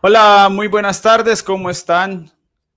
[0.00, 2.30] Hola, muy buenas tardes, ¿cómo están?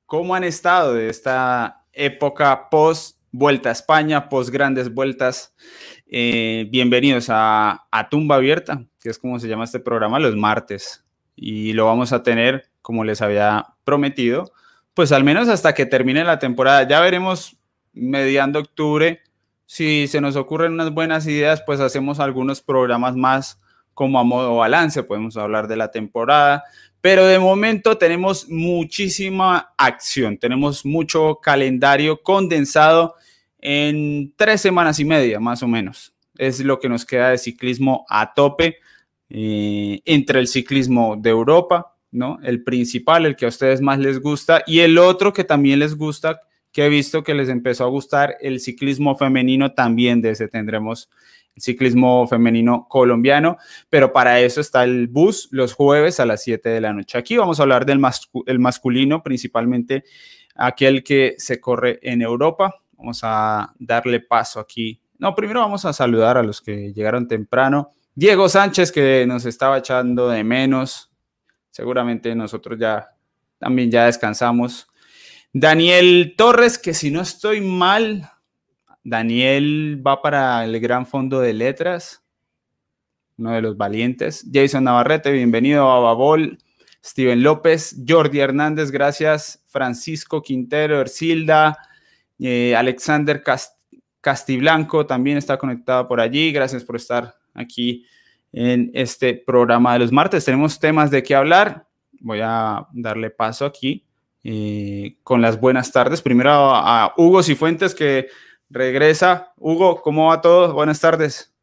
[0.08, 5.54] ¿Cómo han estado de esta época post Vuelta a España, post grandes vueltas?
[6.08, 11.06] Eh, bienvenidos a, a Tumba Abierta, que es como se llama este programa, los martes.
[11.36, 14.52] Y lo vamos a tener, como les había prometido,
[14.96, 16.88] pues al menos hasta que termine la temporada.
[16.88, 17.56] Ya veremos
[17.94, 19.22] mediando octubre
[19.68, 23.62] si se nos ocurren unas buenas ideas, pues hacemos algunos programas más
[23.94, 26.64] como a modo balance, podemos hablar de la temporada,
[27.02, 33.16] pero de momento tenemos muchísima acción, tenemos mucho calendario condensado
[33.60, 36.14] en tres semanas y media, más o menos.
[36.38, 38.78] Es lo que nos queda de ciclismo a tope
[39.30, 42.40] eh, entre el ciclismo de Europa, ¿no?
[42.44, 45.96] El principal, el que a ustedes más les gusta, y el otro que también les
[45.96, 50.48] gusta, que he visto que les empezó a gustar, el ciclismo femenino, también de ese
[50.48, 51.10] tendremos
[51.58, 53.58] ciclismo femenino colombiano,
[53.90, 57.18] pero para eso está el bus los jueves a las 7 de la noche.
[57.18, 60.04] Aquí vamos a hablar del masculino, principalmente
[60.56, 62.76] aquel que se corre en Europa.
[62.94, 65.02] Vamos a darle paso aquí.
[65.18, 67.94] No, primero vamos a saludar a los que llegaron temprano.
[68.16, 71.12] Diego Sánchez, que nos estaba echando de menos.
[71.70, 73.10] Seguramente nosotros ya
[73.58, 74.88] también ya descansamos.
[75.54, 78.30] Daniel Torres, que si no estoy mal,
[79.04, 82.24] Daniel va para el Gran Fondo de Letras,
[83.38, 84.46] uno de los valientes.
[84.52, 86.58] Jason Navarrete, bienvenido a Babol.
[87.04, 89.64] Steven López, Jordi Hernández, gracias.
[89.66, 91.78] Francisco Quintero, Ercilda,
[92.38, 93.42] eh, Alexander
[94.22, 96.52] Castiblanco también está conectado por allí.
[96.52, 98.06] Gracias por estar aquí
[98.52, 100.46] en este programa de los martes.
[100.46, 101.88] Tenemos temas de qué hablar.
[102.20, 104.06] Voy a darle paso aquí
[104.44, 106.22] eh, con las buenas tardes.
[106.22, 108.28] Primero a Hugo Cifuentes, que
[108.72, 109.54] regresa.
[109.58, 110.74] Hugo, ¿cómo va todo?
[110.74, 111.54] Buenas tardes.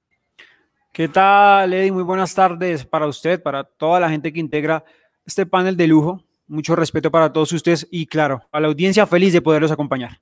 [0.92, 1.92] ¿Qué tal, Eddie?
[1.92, 4.84] Muy buenas tardes para usted, para toda la gente que integra
[5.24, 6.22] este panel de lujo.
[6.46, 10.20] Mucho respeto para todos ustedes y, claro, a la audiencia feliz de poderlos acompañar.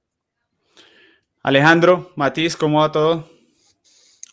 [1.43, 3.29] Alejandro, Matiz, ¿cómo va todo?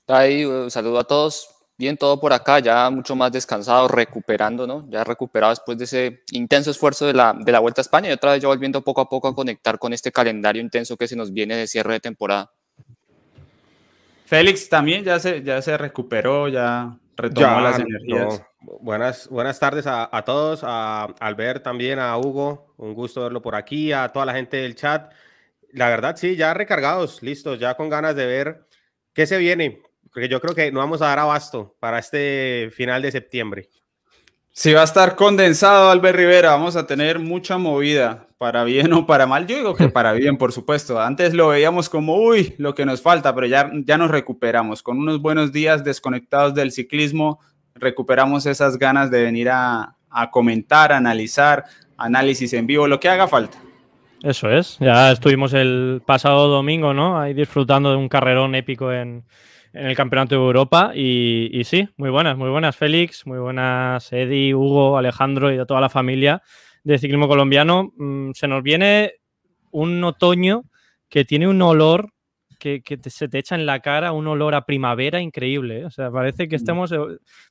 [0.08, 1.53] Ahí, un saludo a todos.
[1.76, 4.86] Bien, todo por acá, ya mucho más descansado, recuperando, ¿no?
[4.90, 8.12] Ya recuperado después de ese intenso esfuerzo de la, de la Vuelta a España y
[8.12, 11.16] otra vez ya volviendo poco a poco a conectar con este calendario intenso que se
[11.16, 12.52] nos viene de cierre de temporada.
[14.26, 18.44] Félix también ya se, ya se recuperó, ya retomó las energías.
[18.80, 23.56] Buenas, buenas tardes a, a, todos, a Albert también, a Hugo, un gusto verlo por
[23.56, 25.12] aquí, a toda la gente del chat.
[25.72, 28.68] La verdad, sí, ya recargados, listos, ya con ganas de ver
[29.14, 29.82] qué se viene
[30.14, 33.70] porque yo creo que no vamos a dar abasto para este final de septiembre.
[34.52, 39.08] Si va a estar condensado, Albert Rivera, vamos a tener mucha movida, para bien o
[39.08, 39.48] para mal.
[39.48, 41.02] Yo digo que para bien, por supuesto.
[41.02, 44.84] Antes lo veíamos como, uy, lo que nos falta, pero ya, ya nos recuperamos.
[44.84, 47.40] Con unos buenos días desconectados del ciclismo,
[47.74, 51.64] recuperamos esas ganas de venir a, a comentar, analizar,
[51.98, 53.58] análisis en vivo, lo que haga falta.
[54.22, 57.20] Eso es, ya estuvimos el pasado domingo, ¿no?
[57.20, 59.24] Ahí disfrutando de un carrerón épico en,
[59.74, 60.92] en el Campeonato de Europa.
[60.96, 65.82] Y, sí, muy buenas, muy buenas Félix, muy buenas Eddie, Hugo, Alejandro y de toda
[65.82, 66.42] la familia
[66.84, 67.92] de ciclismo colombiano.
[67.98, 69.14] Mm, se nos viene
[69.72, 70.64] un otoño
[71.10, 72.10] que tiene un olor
[72.60, 75.82] que, se te echa en la cara, un olor a primavera increíble.
[75.82, 75.86] ¿eh?
[75.86, 76.62] O sea, parece que mm.
[76.62, 76.98] estamos eh,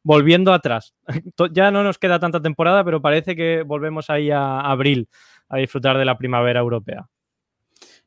[0.02, 0.94] volviendo atrás.
[1.52, 5.08] ya no nos queda tanta temporada, pero parece que volvemos ahí a abril
[5.50, 7.06] a disfrutar de la primavera europea.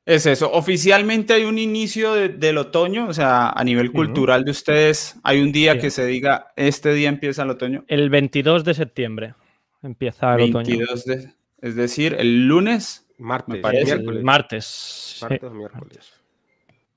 [0.05, 0.51] Es eso.
[0.51, 5.51] Oficialmente hay un inicio del otoño, o sea, a nivel cultural de ustedes, hay un
[5.51, 7.83] día que se diga, este día empieza el otoño.
[7.87, 9.33] El 22 de septiembre
[9.81, 10.85] empieza el otoño.
[11.61, 13.07] es decir, el lunes.
[13.17, 13.61] Martes.
[13.63, 14.23] Miércoles.
[14.23, 15.17] Martes.
[15.21, 16.11] Martes, miércoles.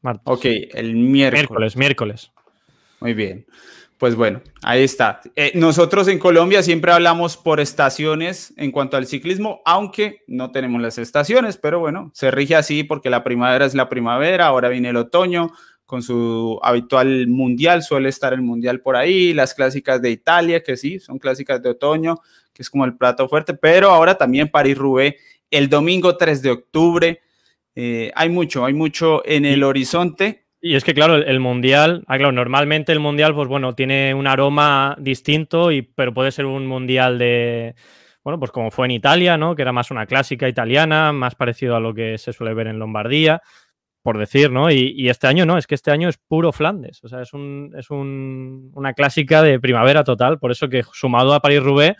[0.02, 0.22] Martes.
[0.25, 0.44] Ok,
[0.75, 1.40] el miércoles.
[1.40, 2.32] Miércoles, miércoles.
[3.00, 3.46] Muy bien.
[3.98, 5.20] Pues bueno, ahí está.
[5.34, 10.81] Eh, nosotros en Colombia siempre hablamos por estaciones en cuanto al ciclismo, aunque no tenemos
[10.81, 14.91] las estaciones, pero bueno, se rige así porque la primavera es la primavera, ahora viene
[14.91, 15.50] el otoño
[15.84, 20.76] con su habitual mundial, suele estar el mundial por ahí, las clásicas de Italia, que
[20.76, 22.20] sí, son clásicas de otoño,
[22.53, 25.17] que es como el plato fuerte, pero ahora también París-Roubaix
[25.50, 27.20] el domingo 3 de octubre.
[27.75, 32.16] Eh, hay mucho, hay mucho en el horizonte y es que, claro, el, mundial, ah,
[32.16, 36.66] claro, normalmente el mundial, pues bueno, tiene un aroma distinto, y, pero puede ser un
[36.66, 37.76] mundial de,
[38.25, 39.55] bueno, pues como fue en Italia, ¿no?
[39.55, 42.78] Que era más una clásica italiana, más parecido a lo que se suele ver en
[42.81, 43.40] Lombardía,
[44.02, 44.70] por decir, ¿no?
[44.70, 47.72] Y, este año no, es que este año es puro Flandes, o sea, es, un,
[47.76, 51.96] es un, una clásica de primavera total, por eso que sumado a París-Roubaix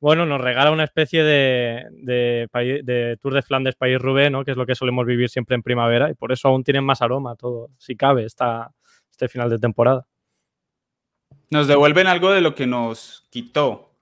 [0.00, 4.44] bueno, nos regala una especie de, de, Tour de Flandes País-Roubaix, ¿no?
[4.44, 7.02] que es lo que solemos vivir siempre en primavera, y por eso aún tienen más
[7.02, 8.72] aroma todo, si cabe, esta,
[9.10, 10.06] este final de temporada.
[11.50, 13.92] Nos devuelven algo de lo que nos quitó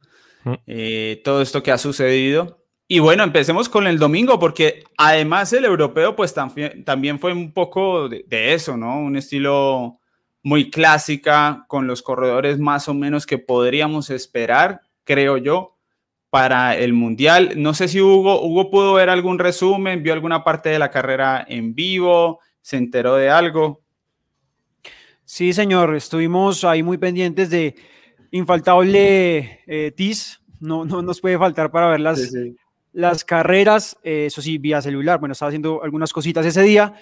[0.44, 0.54] mm.
[0.68, 2.64] eh, todo esto que ha sucedido.
[2.86, 7.52] Y bueno, empecemos con el domingo, porque además el europeo, pues también, también fue un
[7.52, 9.00] poco de, de, eso, ¿no?
[9.00, 9.98] Un estilo
[10.42, 15.77] muy clásica, con los corredores más o menos que podríamos esperar, creo yo,
[16.30, 17.54] para el Mundial.
[17.56, 21.44] No sé si Hugo, Hugo pudo ver algún resumen, vio alguna parte de la carrera
[21.48, 23.82] en vivo, se enteró de algo.
[25.24, 27.74] Sí, señor, estuvimos ahí muy pendientes de
[28.30, 32.32] infaltable eh, TIS, no, no nos puede faltar para ver las,
[32.92, 36.94] las carreras, eh, eso sí, vía celular, bueno, estaba haciendo algunas cositas ese día.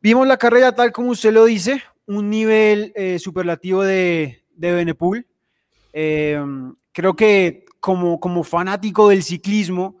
[0.00, 5.26] Vimos la carrera tal como usted lo dice, un nivel eh, superlativo de, de Benepool.
[5.92, 9.98] creo que como, como fanático del ciclismo,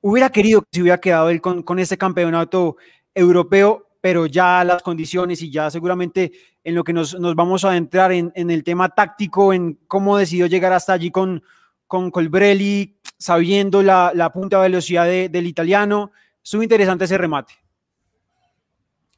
[0.00, 2.76] hubiera querido que se hubiera quedado él con, con este campeonato
[3.14, 6.32] europeo, pero ya las condiciones y ya seguramente
[6.64, 10.16] en lo que nos, nos vamos a adentrar en, en, el tema táctico, en cómo
[10.16, 11.42] decidió llegar hasta allí con,
[11.86, 16.12] con Colbrelli, sabiendo la, la punta velocidad del italiano.
[16.42, 17.54] Estuvo interesante ese remate.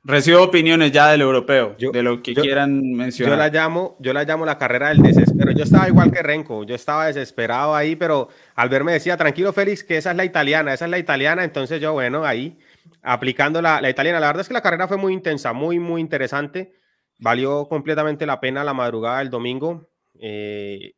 [0.04, 3.34] Recibo opiniones ya del europeo, de lo que quieran mencionar.
[3.34, 5.52] Yo la, llamo, yo la llamo la carrera del desespero.
[5.52, 9.84] Yo estaba igual que Renko, yo estaba desesperado ahí, pero al verme decía, tranquilo Félix,
[9.84, 12.58] que esa es la italiana, esa es la italiana, entonces yo, bueno, ahí
[13.02, 14.19] aplicando la, la, italiana.
[14.19, 16.72] La verdad es que la carrera fue muy intensa, muy, muy interesante.
[17.20, 19.88] Valió completamente la pena la madrugada del domingo.
[20.19, 20.94] Eh,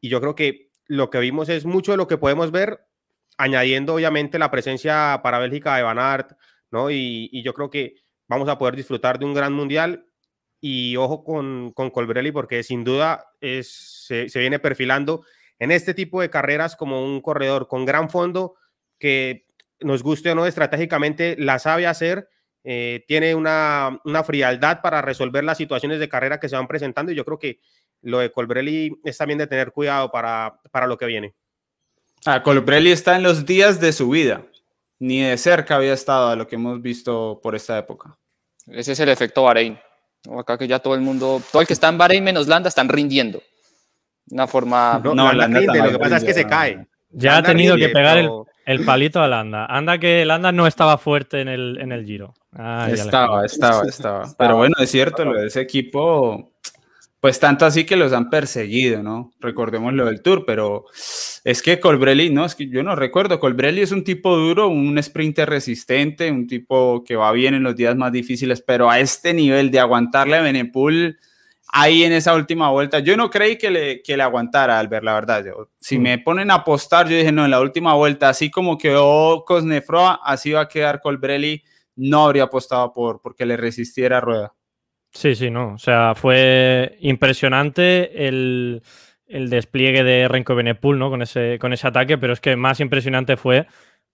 [0.00, 2.80] y yo creo que lo que vimos es mucho de lo que podemos ver,
[3.38, 6.32] añadiendo obviamente la presencia para Bélgica de Van Aert,
[6.70, 6.90] ¿no?
[6.90, 8.01] Y, y yo creo que
[8.32, 10.06] vamos a poder disfrutar de un gran mundial.
[10.60, 15.24] Y ojo con, con Colbrelli, porque sin duda es, se, se viene perfilando
[15.58, 18.54] en este tipo de carreras como un corredor con gran fondo
[18.98, 19.46] que
[19.80, 22.28] nos guste o no estratégicamente, la sabe hacer,
[22.64, 27.10] eh, tiene una, una, frialdad para resolver las situaciones de carrera que se van presentando
[27.10, 27.60] y yo creo que
[28.02, 31.34] lo de Colbrelli es también de tener cuidado para, para lo que viene.
[32.24, 34.46] Ah, Colbrelli está en los días de su vida,
[35.00, 38.16] ni de cerca había estado a lo que hemos visto por esta época.
[38.68, 39.78] Ese es el efecto Bahrein.
[40.38, 42.88] Acá que ya todo el mundo, todo el que está en Bahrein menos Landa están
[42.88, 43.42] rindiendo.
[44.30, 45.00] Una forma...
[45.02, 46.86] No, no, no rinde, lo que pasa es que se cae.
[47.10, 48.30] Ya ha tenido que pegar el,
[48.64, 49.66] el palito a Landa.
[49.66, 52.34] Anda que Landa no estaba fuerte en el, en el Giro.
[52.54, 56.52] Ah, estaba, estaba, estaba, Pero bueno, es cierto, lo de ese equipo,
[57.22, 59.30] pues tanto así que los han perseguido, ¿no?
[59.38, 60.86] Recordemos lo del Tour, pero
[61.44, 63.38] es que Colbrelli, no, es que yo no recuerdo.
[63.38, 67.76] Colbrelli es un tipo duro, un sprinter resistente, un tipo que va bien en los
[67.76, 71.16] días más difíciles, pero a este nivel de aguantarle a Benepool
[71.68, 72.98] ahí en esa última vuelta.
[72.98, 75.44] Yo no creí que le, que le aguantara Albert, la verdad.
[75.78, 76.02] si mm.
[76.02, 80.18] me ponen a apostar, yo dije, no, en la última vuelta, así como quedó Cosnefroa,
[80.24, 81.62] así va a quedar Colbrelli.
[81.94, 84.54] No habría apostado por porque le resistiera a Rueda.
[85.14, 85.74] Sí, sí, no.
[85.74, 88.82] O sea, fue impresionante el,
[89.26, 91.10] el despliegue de Renko Benepul, ¿no?
[91.10, 93.66] Con ese, con ese ataque, pero es que más impresionante fue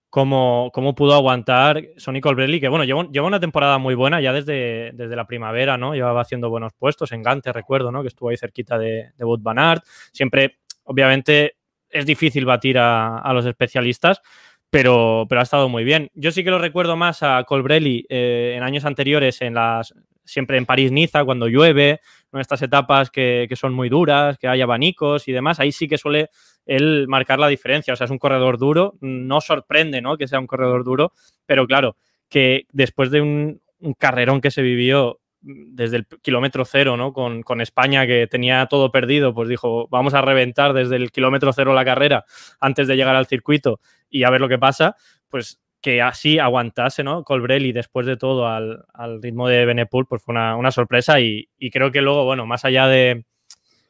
[0.09, 4.91] cómo, cómo pudo aguantar Sonny Colbrelli, que bueno, lleva, una temporada muy buena ya desde,
[4.93, 5.93] desde la primavera, ¿no?
[5.93, 8.01] Llevaba haciendo buenos puestos en Gante, recuerdo, ¿no?
[8.01, 9.79] Que estuvo ahí cerquita de, de Wout Van.
[10.11, 11.55] Siempre, obviamente,
[11.89, 14.21] es difícil batir a, a los especialistas,
[14.69, 16.11] pero, pero, ha estado muy bien.
[16.13, 19.93] Yo sí que lo recuerdo más a Colbrelli eh, en años anteriores, en las,
[20.29, 24.61] siempre en París-Niza, cuando llueve, en estas etapas que, que, son muy duras, que hay
[24.61, 26.29] abanicos y demás, ahí sí que suele
[26.65, 27.93] él marcar la diferencia.
[27.93, 30.17] O sea, es un corredor duro, no sorprende ¿no?
[30.17, 31.11] que sea un corredor duro,
[31.45, 31.97] pero claro,
[32.29, 33.61] que después de un,
[33.97, 37.13] carrerón que se vivió desde el kilómetro cero, ¿no?
[37.13, 41.53] Con, con, España que tenía todo perdido, pues dijo, vamos a reventar desde el kilómetro
[41.53, 42.25] cero la carrera
[42.59, 44.97] antes de llegar al circuito y a ver lo que pasa,
[45.29, 47.23] pues que así aguantase, ¿no?
[47.23, 51.49] Colbrelli después de todo al, al ritmo de Benepool, pues fue una, una sorpresa y,
[51.57, 53.25] y, creo que luego, bueno, más allá de,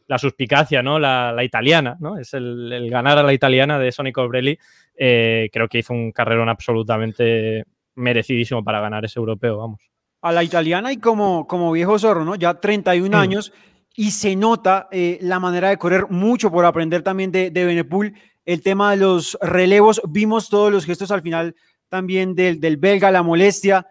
[0.10, 0.98] la suspicacia, ¿no?
[0.98, 2.18] La, la italiana, ¿no?
[2.18, 4.58] Es el, el, ganar a la italiana de Sonny Colbrelli.
[4.98, 9.80] Eh, creo que hizo un carrerón absolutamente merecidísimo para ganar ese europeo, vamos.
[10.24, 12.34] A la italiana y como, como viejo zorro, ¿no?
[12.34, 13.22] Ya 31 mm.
[13.22, 13.54] años
[13.96, 18.16] y se nota eh, la manera de correr mucho por aprender también de, de Benepool.
[18.46, 21.56] El tema de los relevos, vimos todos los gestos al final
[21.90, 23.86] también del, del belga, la molestia,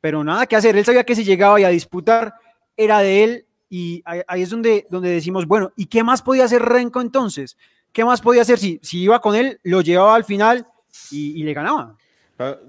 [0.00, 0.76] pero nada que hacer.
[0.76, 2.34] Él sabía que si llegaba y a disputar
[2.76, 6.62] era de él y ahí es donde, donde decimos, bueno, ¿y qué más podía hacer
[6.62, 7.56] Renko entonces?
[7.92, 10.66] ¿Qué más podía hacer si, si iba con él, lo llevaba al final
[11.10, 11.96] y, y le ganaba?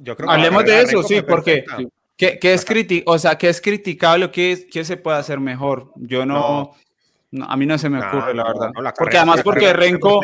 [0.02, 1.66] Yo creo Hablemos de eso, sí, porque
[2.16, 2.66] ¿qué, qué es
[3.06, 4.30] o sea, ¿qué es criticable?
[4.32, 5.92] ¿Qué, ¿Qué se puede hacer mejor?
[5.96, 6.72] Yo no,
[7.32, 8.72] no a mí no se me ocurre, no, la verdad.
[8.82, 10.22] La porque además porque Renko,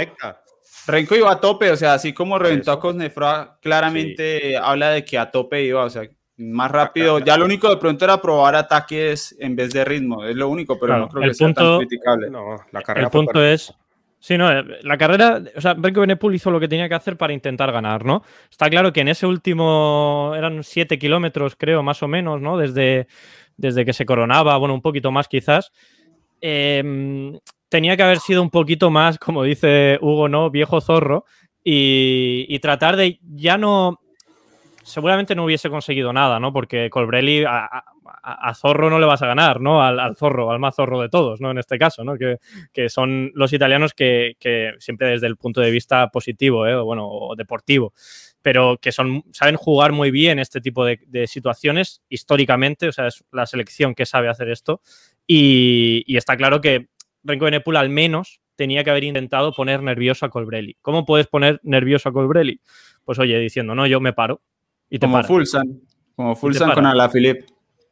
[0.90, 4.56] Renko iba a tope, o sea, así como reventó a Cosnefra, claramente sí.
[4.56, 6.04] habla de que a tope iba, o sea,
[6.38, 7.20] más rápido.
[7.20, 10.80] Ya lo único de pronto era probar ataques en vez de ritmo, es lo único,
[10.80, 12.30] pero claro, no creo que punto, sea tan criticable.
[12.30, 13.74] No, la carrera el punto es
[14.22, 17.16] Sí, no, eh, la carrera, o sea, Renko Benepul hizo lo que tenía que hacer
[17.16, 18.22] para intentar ganar, ¿no?
[18.52, 22.58] Está claro que en ese último, eran siete kilómetros, creo, más o menos, ¿no?
[22.58, 23.08] Desde,
[23.56, 25.72] desde que se coronaba, bueno, un poquito más quizás.
[26.42, 30.50] Em, tenía que haber sido un poquito más, como dice Hugo, ¿no?
[30.50, 31.26] Viejo zorro.
[31.64, 34.00] Y, tratar de ya no
[34.84, 36.52] seguramente no hubiese conseguido nada, ¿no?
[36.52, 39.84] Porque Colbrelli a, Zorro no le vas a ganar, ¿no?
[39.84, 41.52] Al, Zorro, al más Zorro de todos, ¿no?
[41.52, 42.16] En este caso, ¿no?
[42.18, 44.36] Que, son los italianos que,
[44.80, 46.76] siempre desde el punto de vista positivo, ¿eh?
[46.82, 47.94] bueno, o deportivo,
[48.42, 53.24] pero que son, saben jugar muy bien este tipo de, situaciones históricamente, o sea, es
[53.32, 54.82] la selección que sabe hacer esto.
[55.28, 56.88] Y, está claro que
[57.24, 60.78] Renko Benepul al menos tenía que haber intentado poner nervioso a Colbrelli.
[60.82, 62.60] ¿Cómo puedes poner nervioso a Colbrelli?
[63.06, 64.42] Pues oye, diciendo, no, yo me paro,
[64.90, 65.82] y te como Fulsan,
[66.16, 67.46] como Fulsan con Alaphilippe.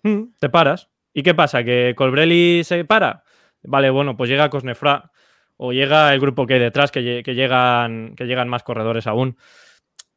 [0.03, 0.89] Mm, te paras.
[1.13, 1.63] ¿Y qué pasa?
[1.63, 3.23] ¿Que Colbrelli se para?
[3.63, 5.11] Vale, bueno, pues llega Cosnefra
[5.57, 9.37] o llega el grupo que hay detrás, que, llegan, que llegan más corredores aún.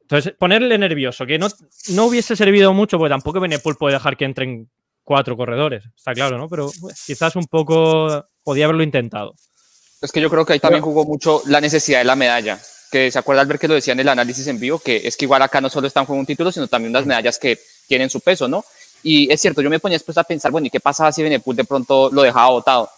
[0.02, 1.48] Entonces, ponerle nervioso, que no,
[1.94, 4.68] no hubiese servido mucho, porque tampoco Benepul puede dejar que entren
[5.10, 6.48] cuatro corredores, está claro, ¿no?
[6.48, 6.70] Pero
[7.04, 9.34] quizás un poco podía haberlo intentado.
[10.00, 12.60] Es que yo creo que ahí también jugó mucho la necesidad de la medalla
[12.92, 15.16] que se acuerda al ver que lo decía en el análisis en vivo, que es
[15.16, 18.08] que igual acá no solo están con un título, sino también unas medallas que tienen
[18.08, 18.64] su peso, ¿no?
[19.02, 21.56] Y es cierto, yo me ponía después a pensar, bueno, ¿y qué pasaba si Benepul
[21.56, 22.88] de pronto lo dejaba votado?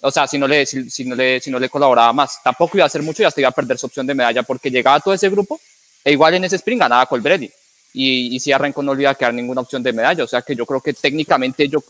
[0.00, 2.42] O sea, si no, le, si, no le, si no le colaboraba más.
[2.42, 4.70] Tampoco iba a hacer mucho y hasta iba a perder su opción de medalla porque
[4.70, 5.60] llegaba todo ese grupo
[6.02, 7.52] e igual en ese sprint ganaba Colbrelli.
[7.92, 10.24] Y, y si arrancó no le iba a quedar ninguna opción de medalla.
[10.24, 11.82] O sea que yo creo que técnicamente yo,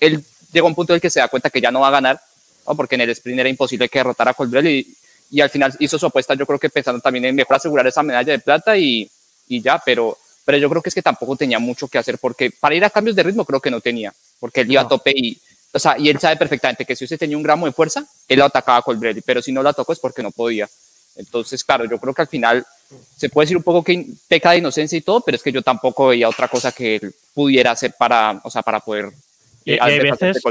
[0.00, 0.22] él
[0.52, 1.92] llegó a un punto en el que se da cuenta que ya no va a
[1.92, 2.20] ganar,
[2.66, 2.74] ¿no?
[2.74, 4.86] porque en el sprint era imposible que derrotara a Colbrelli
[5.30, 8.02] y al final hizo su apuesta, yo creo que pensando también en mejor asegurar esa
[8.02, 9.10] medalla de plata y,
[9.48, 12.50] y ya, pero, pero yo creo que es que tampoco tenía mucho que hacer porque
[12.50, 15.12] para ir a cambios de ritmo creo que no tenía, porque él iba a tope
[15.14, 15.36] y,
[15.72, 18.38] o sea, y él sabe perfectamente que si usted tenía un gramo de fuerza, él
[18.38, 20.68] lo atacaba a Colbrelli, pero si no lo atacó es porque no podía.
[21.16, 22.66] Entonces, claro, yo creo que al final
[23.16, 25.62] se puede decir un poco que peca de inocencia y todo, pero es que yo
[25.62, 29.10] tampoco veía otra cosa que él pudiera hacer para, o sea, para poder
[29.64, 30.42] eh, a veces,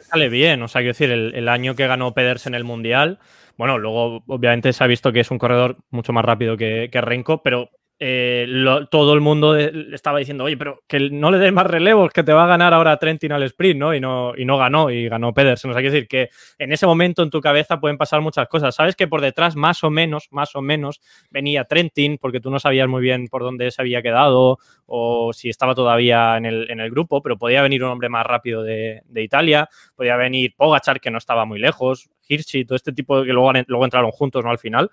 [0.00, 3.20] sale bien, o sea, quiero decir, el, el año que ganó Pedersen en el Mundial,
[3.56, 7.00] bueno, luego obviamente se ha visto que es un corredor mucho más rápido que, que
[7.00, 7.70] Renko, pero
[8.04, 8.48] eh,
[8.90, 12.24] todo el mundo le estaba diciendo, oye, pero que no le des más relevos, que
[12.24, 13.94] te va a ganar ahora Trentin al sprint, ¿no?
[13.94, 15.70] Y no, y no ganó, y ganó Pedersen.
[15.70, 16.28] O sea, decir que
[16.58, 18.74] en ese momento en tu cabeza pueden pasar muchas cosas.
[18.74, 22.58] Sabes que por detrás, más o menos, más o menos, venía Trentin, porque tú no
[22.58, 26.80] sabías muy bien por dónde se había quedado o si estaba todavía en el, en
[26.80, 31.00] el grupo, pero podía venir un hombre más rápido de, de, Italia, podía venir Pogachar,
[31.00, 34.50] que no estaba muy lejos, Hirschi, todo este tipo que luego, luego entraron juntos, ¿no?
[34.50, 34.90] Al final.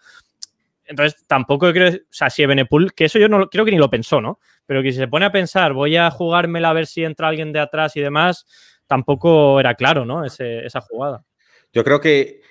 [0.90, 3.92] Entonces, tampoco creo, o sea, si Benepul, que eso yo no creo que ni lo
[3.92, 4.40] pensó, ¿no?
[4.66, 7.54] Pero que si se pone a pensar, voy a jugármela a ver si entra alguien
[7.54, 8.48] de atrás y demás,
[8.88, 10.26] tampoco era claro, ¿no?
[10.26, 11.24] esa jugada.
[11.72, 12.42] Yo creo que,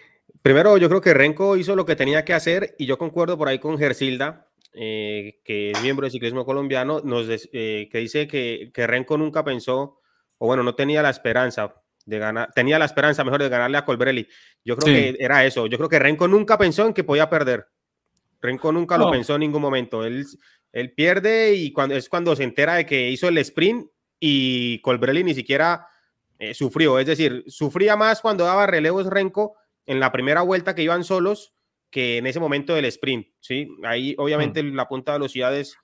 [0.40, 3.48] primero, yo creo que Renko hizo lo que tenía que hacer y yo concuerdo por
[3.48, 8.70] ahí con Gersilda, eh, que es miembro del ciclismo colombiano, nos eh, que dice que,
[8.72, 9.98] que Renko nunca pensó,
[10.38, 11.74] o bueno, no tenía la esperanza
[12.06, 14.28] de ganar, tenía la esperanza mejor de ganarle a Colbrelli.
[14.64, 15.66] Yo creo que era eso.
[15.66, 17.66] Yo creo que Renko nunca pensó en que podía perder.
[18.40, 20.04] Renko nunca lo pensó en ningún momento.
[20.04, 20.24] Él,
[20.72, 23.88] él pierde y cuando, es cuando se entera de que hizo el sprint
[24.20, 25.86] y Colbrelli ni siquiera
[26.38, 26.98] eh, sufrió.
[26.98, 31.54] Es decir, sufría más cuando daba relevos Renko en la primera vuelta que iban solos
[31.90, 33.28] que en ese momento del sprint.
[33.40, 33.68] ¿sí?
[33.84, 34.74] Ahí obviamente mm.
[34.74, 35.76] la punta de velocidad es,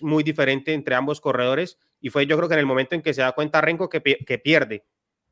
[0.00, 3.12] muy diferente entre ambos corredores y fue yo creo que en el momento en que
[3.12, 4.84] se da cuenta Renko que, que pierde.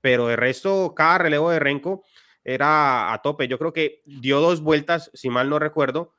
[0.02, 2.04] Pero el resto, cada relevo de Renko
[2.44, 3.48] era a tope.
[3.48, 6.12] Yo creo que dio dos vueltas, si mal no recuerdo,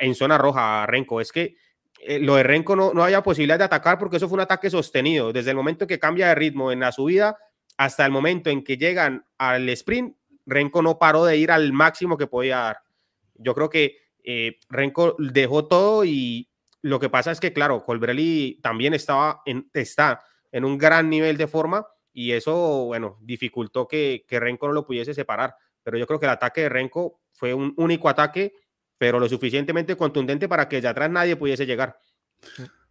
[0.00, 1.20] en zona roja a Renko.
[1.20, 1.56] Es que
[2.00, 4.70] eh, lo de Renko no, no había posibilidad de atacar porque eso fue un ataque
[4.70, 5.32] sostenido.
[5.32, 7.36] Desde el momento que cambia de ritmo en la subida
[7.76, 12.16] hasta el momento en que llegan al sprint, Renko no paró de ir al máximo
[12.16, 12.78] que podía dar.
[13.34, 16.48] Yo creo que eh, Renko dejó todo y
[16.82, 21.36] lo que pasa es que, claro, Colbrelli también estaba en, está en un gran nivel
[21.36, 25.56] de forma y eso, bueno, dificultó que, que Renko no lo pudiese separar.
[25.82, 28.54] Pero yo creo que el ataque de Renko fue un único ataque
[28.98, 31.98] pero lo suficientemente contundente para que de atrás nadie pudiese llegar.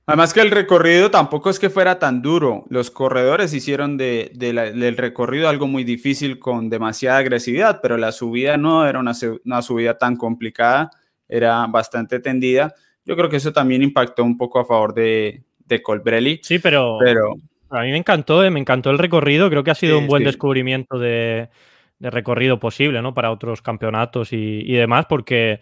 [0.07, 2.65] Además que el recorrido tampoco es que fuera tan duro.
[2.69, 8.55] Los corredores hicieron de, del recorrido algo muy difícil con demasiada agresividad, pero la subida
[8.55, 9.13] no era una,
[9.45, 10.91] una, subida tan complicada,
[11.27, 12.75] era bastante tendida.
[13.03, 16.39] Yo creo que eso también impactó un poco a favor de, de Colbrelli.
[16.43, 17.33] Sí, pero, pero,
[17.71, 19.49] a mí me encantó, eh, me encantó el recorrido.
[19.49, 21.49] Creo que ha sido un buen descubrimiento de,
[21.97, 23.15] de, recorrido posible ¿no?
[23.15, 25.61] para otros campeonatos y, y demás, porque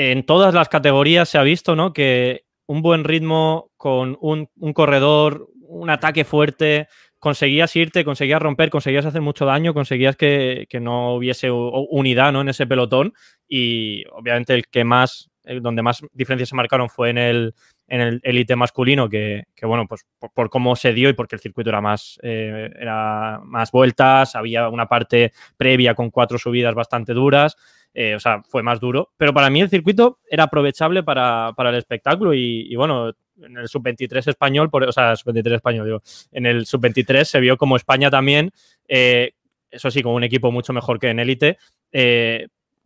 [0.00, 1.92] en todas las categorías se ha visto, ¿no?
[1.92, 6.88] Que un buen ritmo con un, corredor, un ataque fuerte,
[7.18, 12.40] conseguías irte, conseguías romper, conseguías hacer mucho daño, conseguías que, no hubiese unidad ¿no?
[12.40, 13.12] en ese pelotón
[13.48, 15.30] y obviamente el que más,
[15.60, 17.54] donde más diferencias se marcaron fue en el
[17.90, 21.70] en el élite masculino que, bueno, pues por, cómo se dio y porque el circuito
[21.70, 27.56] era más, eh, era más vueltas, había una parte previa con cuatro subidas bastante duras,
[27.94, 31.74] eh, o sea, fue más duro, pero para mí el circuito era aprovechable para, el
[31.74, 37.24] espectáculo y, bueno, en el sub-23 español, o sea, sub-23 español, digo, en el sub-23
[37.24, 38.50] se vio como España también,
[38.88, 39.32] eh,
[39.70, 41.58] eso sí, con un equipo mucho mejor que en élite,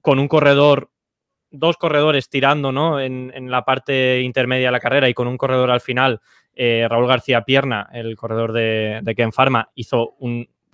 [0.01, 0.91] con un corredor
[1.55, 3.01] dos corredores tirando ¿no?
[3.01, 6.21] en, la parte intermedia de la carrera y con un corredor al final,
[6.55, 10.15] eh, Raúl García Pierna, el corredor de, de Ken Pharma, hizo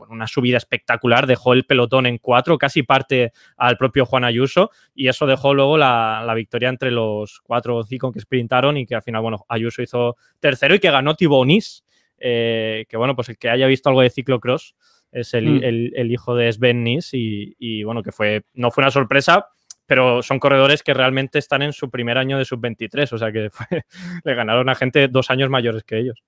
[0.09, 5.09] una subida espectacular, dejó el pelotón en cuatro, casi parte al propio Juan Ayuso, y
[5.09, 9.03] eso dejó luego la, victoria entre los cuatro o cinco que sprintaron y que al
[9.03, 11.85] final, bueno, Ayuso hizo tercero y que ganó Tibonis,
[12.19, 14.75] eh, que bueno, pues el que haya visto algo de ciclocross
[15.13, 16.11] es el, mm.
[16.11, 19.49] hijo de Sven Nis y, y, bueno, que fue, no fue una sorpresa,
[19.87, 23.51] pero son corredores que realmente están en su primer año de sub-23, o sea que
[24.25, 26.23] le ganaron a gente dos años mayores que ellos.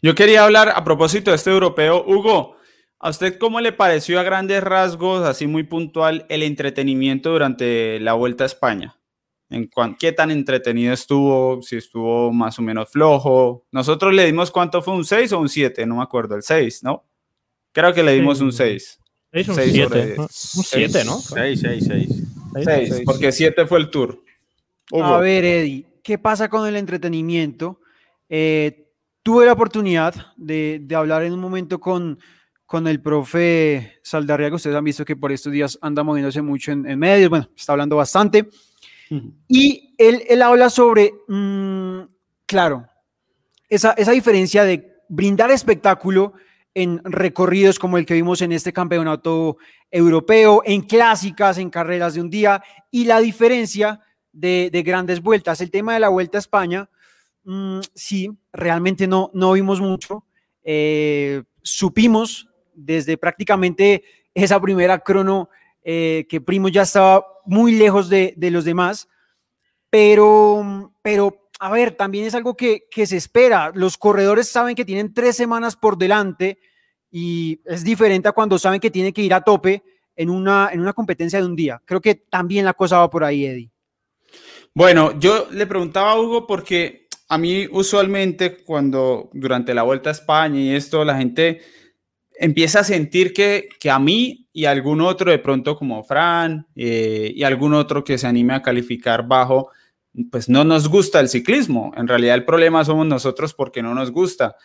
[0.00, 2.04] Yo quería hablar a propósito de este europeo.
[2.06, 2.56] Hugo,
[2.98, 8.14] ¿a usted cómo le pareció a grandes rasgos, así muy puntual, el entretenimiento durante la
[8.14, 8.96] Vuelta a España?
[9.48, 11.62] ¿En ¿Qué tan entretenido estuvo?
[11.62, 13.64] Si estuvo más o menos flojo.
[13.70, 16.82] Nosotros le dimos cuánto fue, un 6 o un 7, no me acuerdo, el 6,
[16.82, 17.04] ¿no?
[17.72, 19.00] Creo que le dimos un 6.
[19.32, 21.18] un 7, un 7, ¿no?
[21.18, 22.26] 6, 6, 6.
[22.64, 24.22] Seis, porque siete fue el tour.
[24.92, 27.80] A ver, Eddie, ¿qué pasa con el entretenimiento?
[28.28, 28.88] Eh,
[29.22, 32.18] tuve la oportunidad de, hablar en un momento con,
[32.66, 34.56] con el profe Saldarriaga.
[34.56, 37.30] Ustedes han visto que por estos días anda moviéndose mucho en, medios.
[37.30, 38.48] Bueno, está hablando bastante.
[39.48, 42.00] Y él, él, habla sobre, mm,
[42.44, 42.88] claro,
[43.68, 46.34] esa, esa diferencia de brindar espectáculo
[46.74, 49.56] en recorridos como el que vimos en este campeonato
[49.90, 54.00] europeo, en clásicas, en carreras de un día, y la diferencia
[54.32, 55.60] de, grandes vueltas.
[55.60, 56.90] El tema de la Vuelta a España,
[57.44, 60.24] mm, sí, realmente no, no vimos mucho.
[60.64, 65.48] Eh, supimos desde prácticamente esa primera crono
[65.82, 69.08] eh, que Primo ya estaba muy lejos de, los demás,
[69.88, 73.72] pero, pero a ver, también es algo que, se espera.
[73.74, 76.58] Los corredores saben que tienen tres semanas por delante
[77.10, 79.82] y es diferente a cuando saben que tienen que ir a tope
[80.16, 81.80] en una, en una competencia de un día.
[81.84, 83.70] Creo que también la cosa va por ahí, Eddie.
[84.74, 90.12] Bueno, yo le preguntaba a Hugo porque a mí usualmente cuando durante la Vuelta a
[90.12, 91.62] España y esto, la gente
[92.38, 97.32] empieza a sentir que, que a mí y algún otro de pronto como Fran eh,
[97.34, 99.70] y algún otro que se anime a calificar bajo,
[100.30, 101.92] pues no nos gusta el ciclismo.
[101.94, 104.56] En realidad el problema somos nosotros porque no nos gusta.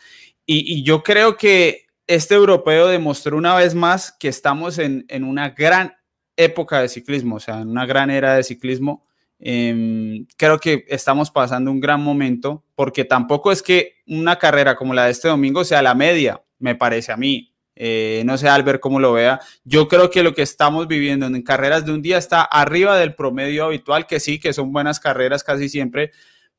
[0.46, 5.94] Y, yo creo que este europeo demostró una vez más que estamos en, una gran
[6.36, 9.04] época de ciclismo, o sea, en una gran era de ciclismo.
[9.40, 14.94] Em, creo que estamos pasando un gran momento porque tampoco es que una carrera como
[14.94, 17.51] la de este domingo sea la media, me parece a mí.
[17.76, 19.40] Eh, no sé, Albert, cómo lo vea.
[19.64, 23.16] Yo creo que lo que estamos viviendo en carreras de un día está arriba del
[23.16, 26.12] promedio habitual, que sí, que son buenas carreras casi siempre,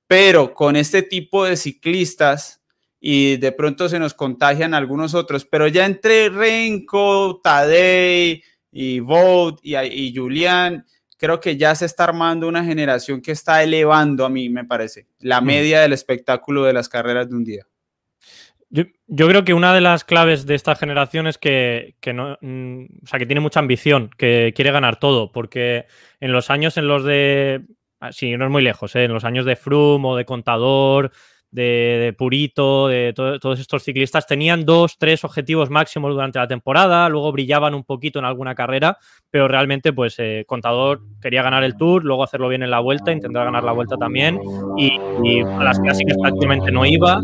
[0.07, 2.61] pero con este tipo de ciclistas
[3.01, 9.59] y de pronto se nos contagian algunos otros, pero ya entre Renko, Tadei y Vogt
[9.62, 10.87] y, y Julián,
[11.18, 15.07] creo que ya se está armando una generación que está elevando a mí, me parece,
[15.20, 15.44] la mm.
[15.44, 17.66] media del espectáculo de las carreras de un día.
[19.14, 23.07] Yo, creo que una de las claves de esta generación es que, no, mm, o
[23.07, 25.85] sea, que tiene mucha ambición, que quiere ganar todo, porque
[26.18, 27.62] en los años en los de,
[28.01, 29.05] ah, sí, no es muy lejos, ¿eh?
[29.05, 31.12] en los años de Froome o de Contador,
[31.53, 37.31] de, Purito, de todos estos ciclistas, tenían dos, tres objetivos máximos durante la temporada, luego
[37.31, 38.96] brillaban un poquito en alguna carrera,
[39.31, 43.12] pero realmente, pues, eh, Contador quería ganar el Tour, luego hacerlo bien en la vuelta,
[43.12, 44.40] intentar ganar la vuelta también,
[44.79, 47.20] y, a las clásicas prácticamente no iba,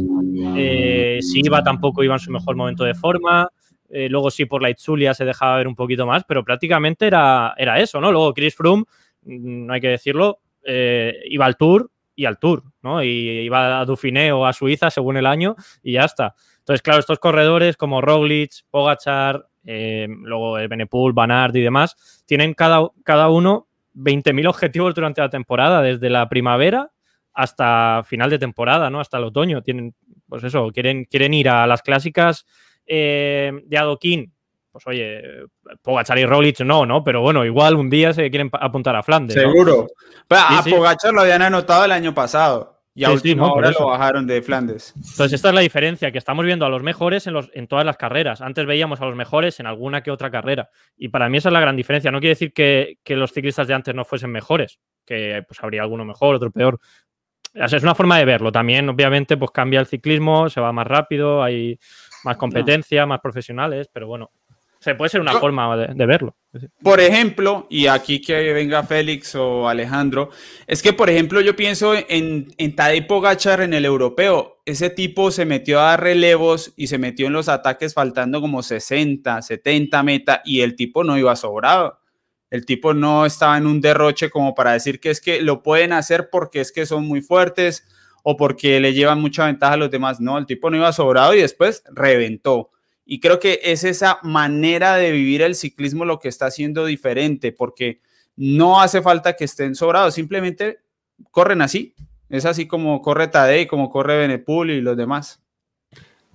[0.57, 3.49] eh, si iba tampoco iba en su mejor momento de forma,
[3.89, 7.55] eh, luego sí por la Itzulia se dejaba ver un poquito más, pero prácticamente era,
[7.57, 8.13] era eso, ¿no?
[8.13, 8.85] Luego Chris Froome,
[9.23, 13.01] mm, no hay que decirlo, iba al Tour, y al Tour, ¿no?
[13.01, 13.09] Y
[13.45, 16.35] iba a Dauphiné o a Suiza según el año y ya está.
[16.59, 22.89] Entonces, claro, estos corredores como Roglic, Pogachar, eh, luego Benepul, Van y demás, tienen cada,
[23.05, 26.91] cada uno 20.000 objetivos durante la temporada, desde la primavera
[27.33, 28.99] hasta final de temporada, ¿no?
[28.99, 29.63] Hasta el otoño.
[29.63, 29.95] Tienen,
[30.29, 32.47] pues eso, quieren, quieren ir a las clásicas
[32.87, 34.33] eh, de adoquín
[34.71, 35.23] pues oye,
[35.83, 37.03] Pogachar y Roglic no, ¿no?
[37.03, 39.35] Pero bueno, igual un día se quieren apuntar a Flandes.
[39.35, 39.89] Seguro.
[40.31, 44.43] a Pogachar lo habían anotado el año pasado y a última hora lo bajaron de
[44.43, 44.93] Flandes.
[44.97, 47.85] Entonces, esta es la diferencia, que estamos viendo a los mejores en, los, en todas
[47.85, 48.41] las carreras.
[48.41, 50.69] Antes veíamos a los mejores en alguna que otra carrera.
[50.97, 52.11] Y para mí esa es la gran diferencia.
[52.11, 56.05] No quiere decir que, los ciclistas de antes no fuesen mejores, que pues habría alguno
[56.05, 56.81] mejor, otro peor.
[57.65, 58.53] Es una forma de verlo.
[58.53, 61.79] También, obviamente, pues cambia el ciclismo, se va más rápido, hay
[62.25, 64.31] más competencia, más profesionales, pero bueno,
[64.81, 66.37] se puede ser una forma de, verlo.
[66.83, 70.31] Por ejemplo, y aquí que venga Félix o Alejandro,
[70.67, 74.63] es que, por ejemplo, yo pienso en, en Tadej Pogachar en el europeo.
[74.65, 78.63] Ese tipo se metió a dar relevos y se metió en los ataques faltando como
[78.63, 81.98] 60, 70 meta y el tipo no iba sobrado.
[82.51, 85.93] El tipo no estaba en un derroche como para decir que es que lo pueden
[85.93, 87.85] hacer porque es que son muy fuertes
[88.23, 90.21] o porque le llevan mucha ventaja a los demás.
[90.21, 92.71] No, el tipo no iba sobrado y después reventó.
[93.05, 97.53] Y creo que es esa manera de vivir el ciclismo lo que está haciendo diferente,
[97.53, 98.01] porque
[98.37, 100.81] no hace falta que estén sobrados, simplemente
[101.31, 101.95] corren así.
[102.29, 105.43] Es así como corre Tadej, como corre Benepul y los demás.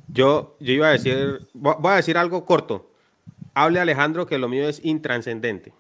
[0.08, 2.92] Yo, yo iba a decir, voy a decir algo corto.
[3.54, 5.74] Hable Alejandro que lo mío es intranscendente.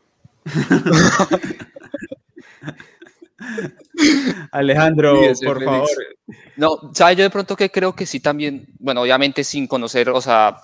[4.52, 5.90] Alejandro, por favor.
[6.56, 7.18] No, ¿sabes?
[7.18, 10.58] Yo de pronto que creo que sí también, bueno, obviamente sin conocer, o sea,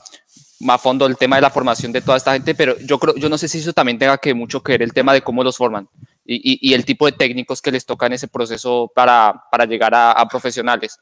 [0.62, 3.16] más a fondo el tema de la formación de toda esta gente, pero yo creo,
[3.16, 5.44] yo no sé si eso también tenga que mucho que ver el tema de cómo
[5.44, 5.88] los forman
[6.26, 9.96] y, y, el tipo de técnicos que les toca en ese proceso para, para llegar
[9.96, 11.00] a, a, profesionales.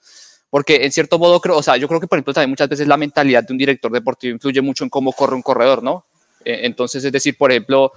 [0.50, 2.88] Porque en cierto modo creo, o sea, yo creo que por ejemplo también muchas veces
[2.88, 6.06] la mentalidad de un director deportivo influye mucho en cómo corre un corredor, ¿no?
[6.46, 7.92] Eh, entonces, es decir, por ejemplo,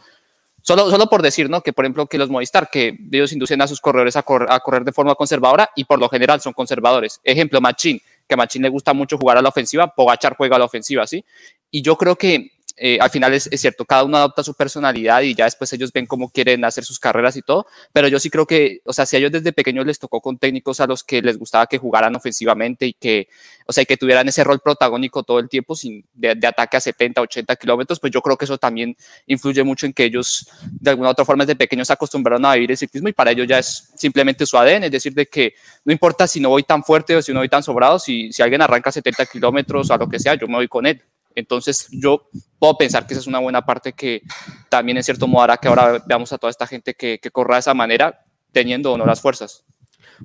[0.63, 1.63] Solo, solo por decir, ¿no?
[1.63, 4.85] Que por ejemplo, que los Movistar, que ellos inducen a sus corredores a, a, correr
[4.85, 7.21] de forma conservadora y por lo general son conservadores.
[7.25, 10.59] Ejemplo, Machín, que a Machín le gusta mucho jugar a la ofensiva, Pogachar juega a
[10.59, 11.25] la ofensiva, ¿sí?
[11.71, 15.35] Y yo creo que eh, al final es, cierto, cada uno adopta su personalidad y
[15.35, 18.47] ya después ellos ven cómo quieren hacer sus carreras y todo, pero yo sí creo
[18.47, 21.21] que, o sea, si a ellos desde pequeños les tocó con técnicos a los que
[21.21, 23.29] les gustaba que jugaran ofensivamente y que,
[23.67, 27.21] o sea, que tuvieran ese rol protagónico todo el tiempo sin de, ataque a 70,
[27.21, 31.11] 80 kilómetros, pues yo creo que eso también influye mucho en que ellos de alguna
[31.11, 33.59] u otra forma desde pequeños se acostumbraron a vivir el ciclismo y para ellos ya
[33.59, 35.53] es simplemente su ADN, es decir, de que
[35.85, 38.41] no importa si no voy tan fuerte o si no voy tan sobrado, si, si
[38.41, 41.03] alguien arranca 70 kilómetros o a lo que sea, yo me voy con él.
[41.35, 44.23] Entonces yo puedo pensar que esa es una buena parte que
[44.69, 47.61] también en cierto modo hará que ahora veamos a toda esta gente que, corra de
[47.61, 49.65] esa manera teniendo o no las fuerzas.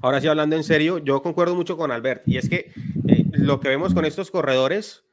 [0.02, 2.72] Ahora sí, hablando en serio, yo concuerdo mucho con Albert y es que
[3.08, 5.06] eh, lo que vemos con estos corredores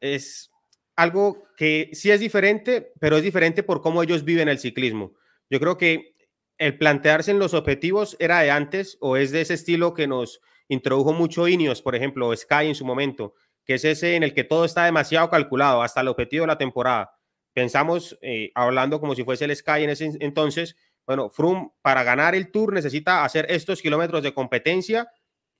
[0.00, 0.50] es
[0.94, 5.12] algo que sí es diferente, pero es diferente por cómo ellos viven el ciclismo.
[5.48, 6.12] Yo creo que
[6.58, 10.40] el plantearse en los objetivos era de antes o es de ese estilo que nos
[10.68, 13.34] introdujo mucho Ineos, por ejemplo, Sky en su momento,
[13.66, 16.58] que es ese en el que todo está demasiado calculado, hasta el objetivo de la
[16.58, 17.12] temporada.
[17.52, 20.76] Pensamos, eh, hablando como si fuese el Sky en ese entonces,
[21.06, 25.08] bueno, Froome para ganar el Tour necesita hacer estos kilómetros de competencia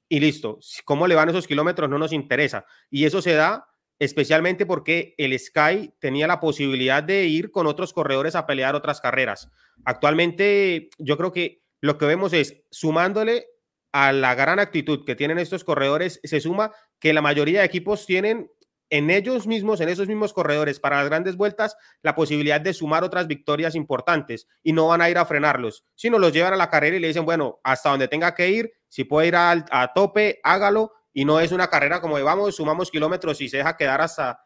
[0.08, 0.58] y listo.
[0.84, 1.88] ¿Cómo le van esos kilómetros?
[1.88, 2.64] No nos interesa.
[2.90, 7.92] Y eso se da especialmente porque el Sky tenía la posibilidad de ir con otros
[7.92, 9.50] corredores a pelear otras carreras.
[9.84, 13.46] Actualmente yo creo que lo que vemos es sumándole
[13.92, 18.06] a la gran actitud que tienen estos corredores, se suma que la mayoría de equipos
[18.06, 18.50] tienen
[18.90, 23.02] en ellos mismos, en esos mismos corredores, para las grandes vueltas, la posibilidad de sumar
[23.04, 26.70] otras victorias importantes y no van a ir a frenarlos, sino los llevan a la
[26.70, 30.40] carrera y le dicen, bueno, hasta donde tenga que ir, si puede ir a, tope,
[30.42, 34.40] hágalo, y no es una carrera como vamos, sumamos kilómetros y se deja quedar hasta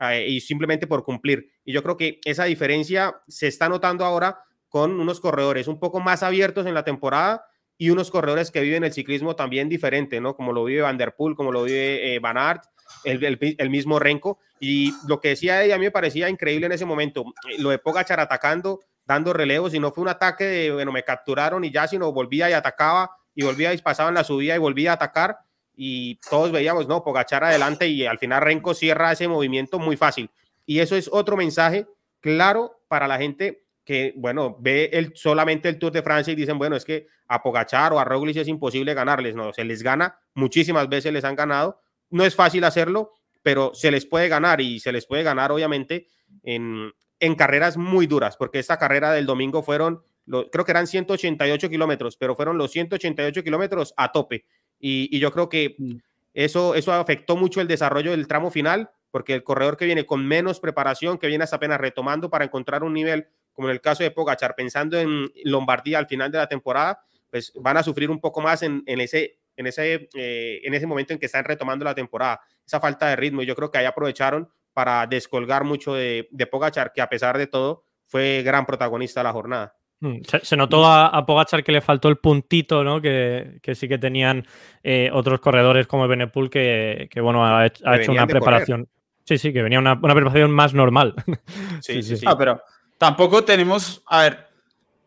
[0.00, 1.52] eh, y simplemente por cumplir.
[1.64, 6.00] Y yo creo que esa diferencia se está notando ahora con unos corredores un poco
[6.00, 7.46] más abiertos en la temporada
[7.78, 10.34] y unos corredores que viven el ciclismo también diferente, ¿no?
[10.34, 12.64] Como lo vive Van Der Poel, como lo vive eh, Van Aert,
[13.04, 14.38] el, mismo Renko.
[14.60, 17.70] Y lo que decía ella a mí me parecía increíble en ese momento, eh, lo
[17.70, 21.70] de Pogachar atacando, dando relevos, y no fue un ataque de, bueno, me capturaron y
[21.70, 24.94] ya, sino volvía y atacaba, y volvía y pasaba en la subida y volvía a
[24.94, 25.38] atacar,
[25.76, 30.30] y todos veíamos, no, Pogachar adelante, y al final Renko cierra ese movimiento muy fácil.
[30.64, 31.86] Y eso es otro mensaje
[32.20, 36.58] claro para la gente que, bueno, ve el, solamente el Tour de Francia y dicen,
[36.58, 39.36] bueno, es que a Pogachar o a Roglic es imposible ganarles.
[39.36, 41.80] No, se les gana, muchísimas veces les han ganado.
[42.10, 46.08] No es fácil hacerlo, pero se les puede ganar y se les puede ganar, obviamente,
[46.42, 50.02] en, en carreras muy duras, porque esta carrera del domingo fueron,
[50.50, 54.46] creo que eran 188 kilómetros, pero fueron los 188 kilómetros a tope.
[54.80, 55.96] Y, y yo creo que mm.
[56.34, 60.26] eso, eso afectó mucho el desarrollo del tramo final, porque el corredor que viene con
[60.26, 64.02] menos preparación, que viene hasta apenas retomando para encontrar un nivel como en el caso
[64.02, 68.20] de Pogachar, pensando en Lombardía al final de la temporada, pues van a sufrir un
[68.20, 71.94] poco más en, ese, en, ese, eh, en ese momento en que están retomando la
[71.94, 73.42] temporada, esa falta de ritmo.
[73.42, 77.46] Yo creo que ahí aprovecharon para descolgar mucho de, de Pogachar, que a pesar de
[77.46, 79.74] todo fue gran protagonista de la jornada.
[80.00, 83.00] Mm, se, notó a, Pogachar que le faltó el puntito, ¿no?
[83.00, 84.46] Que, sí que tenían
[84.82, 88.86] eh, otros corredores como Benepul que, que bueno, ha, hecho una preparación.
[89.24, 91.14] Sí, sí, que venía una, una preparación más normal.
[91.80, 92.24] Sí, sí, sí.
[92.28, 92.60] Ah, pero
[92.98, 94.46] tampoco tenemos, a ver,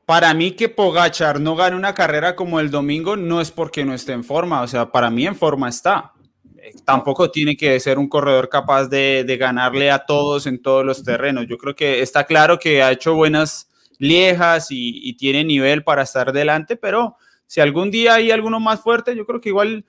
[0.06, 3.94] para mí que Pogachar no gane una carrera como el domingo no es porque no
[3.94, 6.14] esté en forma, o sea, para mí en forma está.
[6.58, 10.84] Eh, tampoco tiene que ser un corredor capaz de, de ganarle a todos en todos
[10.84, 11.46] los terrenos.
[11.48, 16.32] Yo creo que está claro que ha hecho buenas liejas y, tiene nivel para estar
[16.32, 19.86] delante, pero si algún día hay alguno más fuerte, yo creo que igual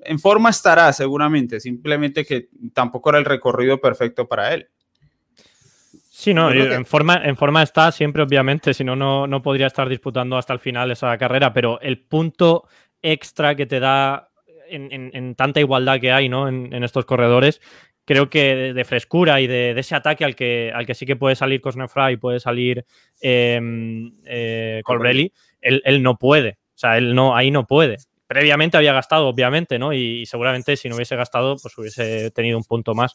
[0.00, 4.68] en forma estará seguramente, simplemente que tampoco era el recorrido perfecto para él.
[6.20, 10.36] Sí, no, en, forma, en forma está siempre, obviamente, si no, no podría estar disputando
[10.36, 12.68] hasta el final esa carrera, pero el punto
[13.00, 14.28] extra que te da
[14.68, 16.46] en, tanta igualdad que hay ¿no?
[16.46, 17.62] en, estos corredores
[18.04, 21.36] creo que de, frescura y de, ese ataque al que, al que sí que puede
[21.36, 22.84] salir Cosnefra y puede salir
[23.22, 26.58] em, eh, Colbrelli, él, no puede.
[26.74, 27.96] O sea, él no, ahí no puede.
[28.26, 29.94] Previamente había gastado, obviamente, ¿no?
[29.94, 33.14] Y, seguramente si no hubiese gastado, pues hubiese tenido un punto más.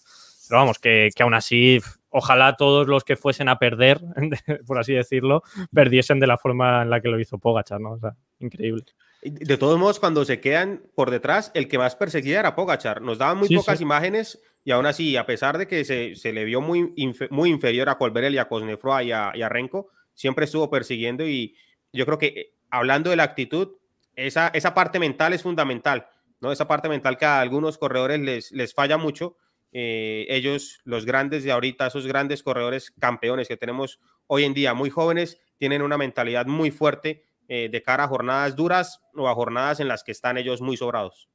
[0.50, 1.80] Pero vamos, que, que aún así,
[2.17, 3.99] ojalá todos los que fuesen a perder,
[4.65, 7.91] por así decirlo, perdiesen de la forma en la que lo hizo Pogachar, ¿no?
[7.91, 8.86] O sea, increíble.
[9.21, 13.01] De todos modos, cuando se quedan por detrás, el que más perseguía era Pogachar.
[13.01, 16.45] Nos daban muy pocas imágenes y aún así, a pesar de que se, se le
[16.45, 16.93] vio muy,
[17.32, 21.28] muy inferior a Colberel y a Cosnefroa y a, y a, Renko, siempre estuvo persiguiendo
[21.28, 21.56] y
[21.91, 23.73] yo creo que eh, hablando de la actitud,
[24.15, 26.08] esa, esa parte mental es fundamental,
[26.39, 26.54] ¿no?
[26.54, 29.36] Esa parte mental que a algunos corredores les, les falla mucho.
[29.77, 34.73] Eh, ellos, los grandes de ahorita, esos grandes corredores campeones que tenemos hoy en día,
[34.73, 39.35] muy jóvenes, tienen una mentalidad muy fuerte eh, de cara a jornadas duras o a
[39.35, 41.27] jornadas en las que están ellos muy sobrados.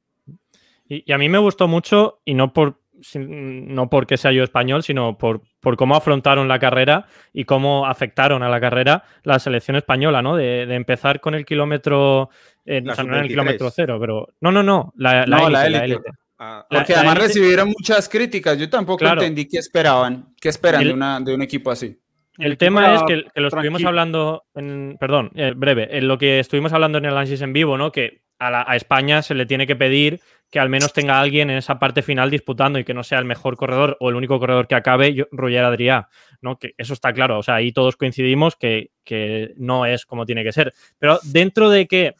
[0.89, 2.79] Y, a mí me gustó mucho, y no, por,
[3.13, 8.41] no porque sea yo español, sino por, por, cómo afrontaron la carrera y cómo afectaron
[8.41, 10.35] a la carrera la selección española, ¿no?
[10.35, 12.31] De, empezar con el kilómetro,
[12.65, 15.25] eh, no, en el kilómetro cero, pero no, no, no, la,
[15.67, 16.01] élite.
[16.43, 18.57] Ah, porque además recibieron muchas críticas.
[18.57, 22.01] Yo tampoco entendí qué esperaban, qué esperan de, una, de un equipo así.
[22.39, 26.73] El, tema es que, lo estuvimos hablando, en, perdón, eh, breve, en lo que estuvimos
[26.73, 27.91] hablando en el análisis en vivo, ¿no?
[27.91, 31.77] Que a, España se le tiene que pedir que al menos tenga alguien en esa
[31.77, 34.73] parte final disputando y que no sea el mejor corredor o el único corredor que
[34.73, 36.07] acabe, Roger Adrià,
[36.41, 36.57] ¿no?
[36.57, 40.43] Que eso está claro, o sea, ahí todos coincidimos que, que no es como tiene
[40.43, 40.73] que ser.
[40.97, 42.15] Pero dentro de que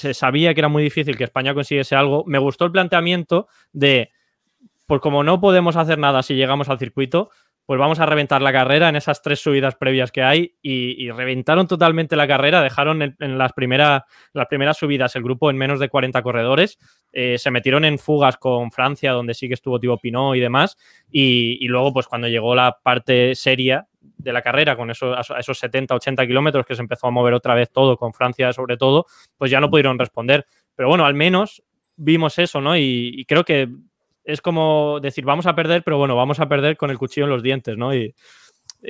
[0.00, 4.10] se sabía que era muy difícil que España consiguiese algo, me gustó el planteamiento de,
[4.86, 7.30] por como no podemos hacer nada si llegamos al circuito,
[7.70, 11.68] pues vamos a reventar la carrera en esas tres subidas previas que hay y, reventaron
[11.68, 15.88] totalmente la carrera, dejaron en, las, primeras, las primeras subidas el grupo en menos de
[15.88, 16.78] 40 corredores,
[17.12, 20.76] eh, se metieron en fugas con Francia, donde sí que estuvo Thibaut Pinot y demás,
[21.12, 25.94] y, luego pues cuando llegó la parte seria de la carrera, con esos, esos 70,
[25.94, 29.50] 80 kilómetros que se empezó a mover otra vez todo, con Francia sobre todo, pues
[29.50, 30.46] ya no pudieron responder.
[30.74, 31.62] Pero bueno, al menos
[31.96, 32.76] vimos eso, ¿no?
[32.76, 33.68] y creo que
[34.24, 37.30] es como decir, vamos a perder, pero bueno, vamos a perder con el cuchillo en
[37.30, 37.94] los dientes, ¿no?
[37.94, 38.14] Y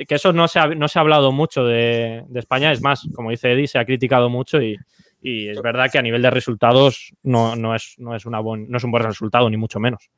[0.07, 3.31] que eso no se ha, no se ha hablado mucho de, España, es más, como
[3.31, 4.77] dice Eddie, se ha criticado mucho y,
[5.23, 8.83] es verdad que a nivel de resultados no, no, es, no, es una no es
[8.83, 10.09] un buen resultado, ni mucho menos.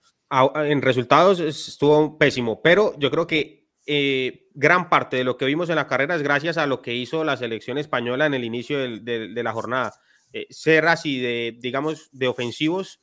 [0.55, 5.69] En resultados estuvo pésimo, pero yo creo que eh, gran parte de lo que vimos
[5.69, 8.79] en la carrera es gracias a lo que hizo la selección española en el inicio
[8.79, 9.93] de, la jornada.
[10.31, 12.99] Eh, ser así de, digamos, de ofensivos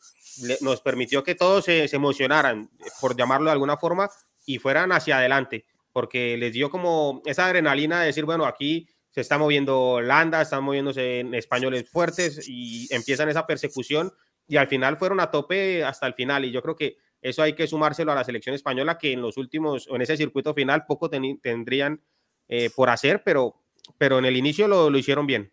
[0.60, 4.08] nos permitió que todos se, emocionaran, por llamarlo de alguna forma,
[4.46, 9.20] y fueran hacia adelante, porque les dio como esa adrenalina de decir, bueno, aquí se
[9.20, 14.12] está moviendo Landa, están moviéndose en españoles fuertes y empiezan esa persecución
[14.46, 17.54] y al final fueron a tope hasta el final y yo creo que eso hay
[17.54, 20.84] que sumárselo a la selección española que en los últimos, o en ese circuito final
[20.86, 22.00] poco tendrían
[22.48, 23.54] eh, por hacer, pero,
[23.98, 25.52] pero en el inicio lo, hicieron bien.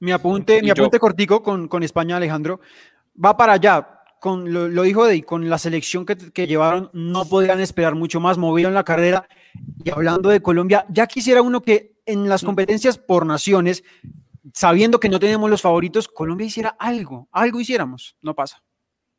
[0.00, 2.60] Mi apunte, mi apunte cortico con, con España, Alejandro,
[3.22, 7.60] va para allá con, lo, dijo de con la selección que, que, llevaron, no podían
[7.60, 9.28] esperar mucho más, movieron la carrera.
[9.84, 13.84] Y hablando de Colombia, ya quisiera uno que en las competencias por naciones,
[14.52, 18.62] sabiendo que no tenemos los favoritos, Colombia hiciera algo, algo hiciéramos, no pasa.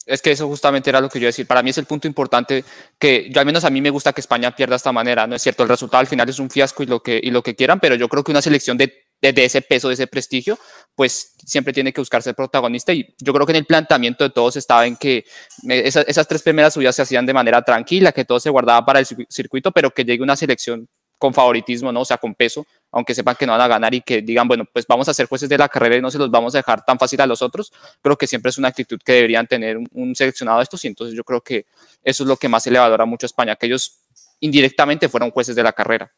[0.07, 1.45] Es que eso justamente era lo que yo iba a decir.
[1.45, 2.63] Para mí es el punto importante
[2.97, 5.27] que yo al menos a mí me gusta que España pierda de esta manera.
[5.27, 7.43] No es cierto, el resultado al final es un fiasco y lo que, y lo
[7.43, 10.57] que quieran, pero yo creo que una selección de de, ese peso, de ese prestigio,
[10.95, 12.93] pues siempre tiene que buscarse el protagonista.
[12.93, 15.25] Y yo creo que en el planteamiento de todos estaba en que
[15.67, 19.07] esas tres primeras subidas se hacían de manera tranquila, que todo se guardaba para el
[19.29, 22.01] circuito, pero que llegue una selección con favoritismo, ¿no?
[22.01, 24.65] O sea, con peso, aunque sepan que no van a ganar y que digan, bueno,
[24.71, 26.85] pues vamos a ser jueces de la carrera y no se los vamos a dejar
[26.85, 27.73] tan fácil a los otros.
[28.01, 31.15] Creo que siempre es una actitud que deberían tener un, seleccionado de estos y entonces
[31.15, 31.65] yo creo que
[32.03, 33.99] eso es lo que más se le valora mucho a España, que ellos
[34.39, 36.11] indirectamente fueron jueces de la carrera.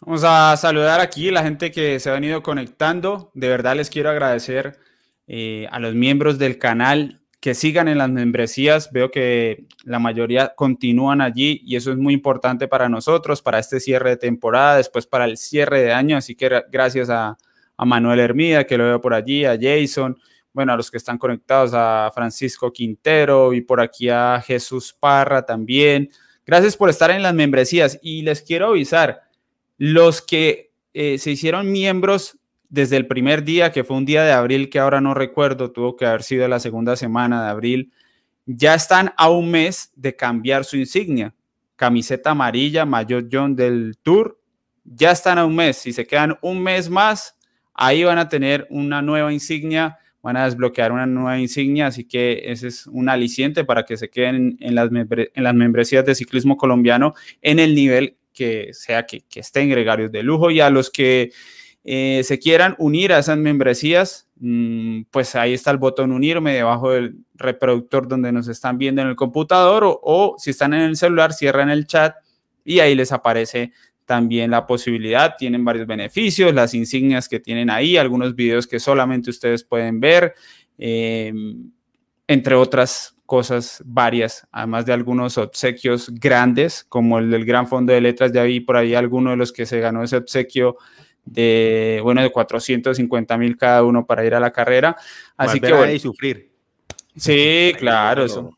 [0.00, 3.30] Vamos a saludar aquí la gente que se ha venido conectando.
[3.34, 4.78] De verdad les quiero agradecer
[5.26, 8.90] eh, a los miembros del canal que sigan en las membresías.
[8.90, 13.78] Veo que la mayoría continúan allí y eso es muy importante para nosotros, para este
[13.78, 16.16] cierre de temporada, después para el cierre de año.
[16.16, 17.38] Así que gracias a,
[17.76, 20.18] a Manuel Hermida, que lo veo por allí, a Jason,
[20.52, 25.46] bueno, a los que están conectados, a Francisco Quintero y por aquí a Jesús Parra
[25.46, 26.10] también.
[26.44, 29.22] Gracias por estar en las membresías y les quiero avisar,
[29.78, 34.32] los que eh, se hicieron miembros desde el primer día, que fue un día de
[34.32, 37.92] abril que ahora no recuerdo, tuvo que haber sido la segunda semana de abril,
[38.46, 41.34] ya están a un mes de cambiar su insignia.
[41.74, 44.40] Camiseta amarilla, mayor John del Tour,
[44.84, 45.76] ya están a un mes.
[45.76, 47.36] Si se quedan un mes más,
[47.74, 52.42] ahí van a tener una nueva insignia, van a desbloquear una nueva insignia, así que
[52.46, 56.56] ese es un aliciente para que se queden en las, en las membresías de ciclismo
[56.56, 60.90] colombiano en el nivel que sea que, que estén gregarios de lujo y a los
[60.90, 61.32] que
[61.88, 66.90] eh, se quieran unir a esas membresías, mm, pues ahí está el botón unirme debajo
[66.90, 71.32] del reproductor donde nos están viendo en el computador o, si están en el celular,
[71.32, 72.16] cierran el chat
[72.64, 73.70] y ahí les aparece
[74.04, 75.36] también la posibilidad.
[75.38, 80.34] Tienen varios beneficios, las insignias que tienen ahí, algunos videos que solamente ustedes pueden ver,
[80.78, 81.70] em,
[82.26, 88.00] entre otras cosas varias, además de algunos obsequios grandes, como el del Gran Fondo de
[88.00, 88.32] Letras.
[88.32, 90.76] Ya vi por ahí alguno de los que se ganó ese obsequio
[91.26, 94.96] de, bueno, de 450 mil cada uno para ir a la carrera.
[95.36, 95.92] Así que bueno.
[95.92, 96.50] y sufrir.
[97.16, 98.56] Sí, claro, eso.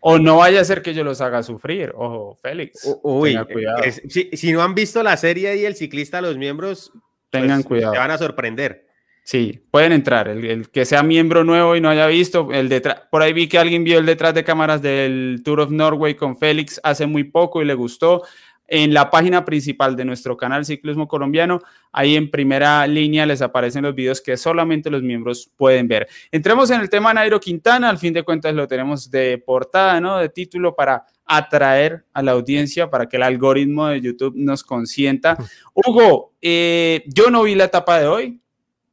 [0.00, 2.98] O no vaya a ser que yo los haga sufrir, ojo, Félix.
[3.02, 3.82] Uy, cuidado.
[4.08, 6.92] si, no han visto la serie y el ciclista, los miembros,
[7.30, 7.92] tengan pues, cuidado.
[7.92, 8.86] Te van a sorprender.
[9.24, 10.28] Sí, pueden entrar.
[10.28, 13.58] El, que sea miembro nuevo y no haya visto, el detrás, por ahí vi que
[13.58, 17.60] alguien vio el detrás de cámaras del Tour of Norway con Félix hace muy poco
[17.60, 18.22] y le gustó
[18.68, 21.60] en la página principal de nuestro canal Ciclismo Colombiano.
[21.90, 26.06] Ahí en primera línea les aparecen los videos que solamente los miembros pueden ver.
[26.30, 30.18] Entremos en el tema Nairo Quintana, al fin de cuentas lo tenemos de portada, ¿no?
[30.18, 35.36] De título para atraer a la audiencia, para que el algoritmo de YouTube nos consienta.
[35.74, 38.40] Hugo, eh, yo no vi la etapa de hoy,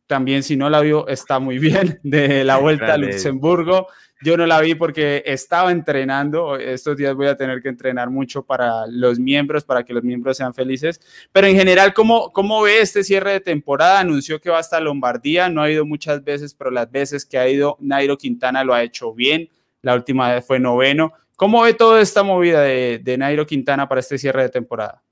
[0.08, 3.88] también si no la vio está muy bien, de la vuelta a Luxemburgo.
[4.26, 6.58] Yo no la vi porque estaba entrenando.
[6.58, 10.38] Estos días voy a tener que entrenar mucho para los miembros, para que los miembros
[10.38, 11.00] sean felices.
[11.32, 14.00] Pero en general, ¿cómo, cómo ve este cierre de temporada?
[14.00, 15.48] Anunció que va hasta Lombardía.
[15.48, 18.82] No ha ido muchas veces, pero las veces que ha ido, Nairo Quintana lo ha
[18.82, 19.48] hecho bien.
[19.84, 21.14] La última vez fue noveno.
[21.36, 25.04] ¿Cómo ve toda esta movida de, Nairo Quintana para este cierre de temporada?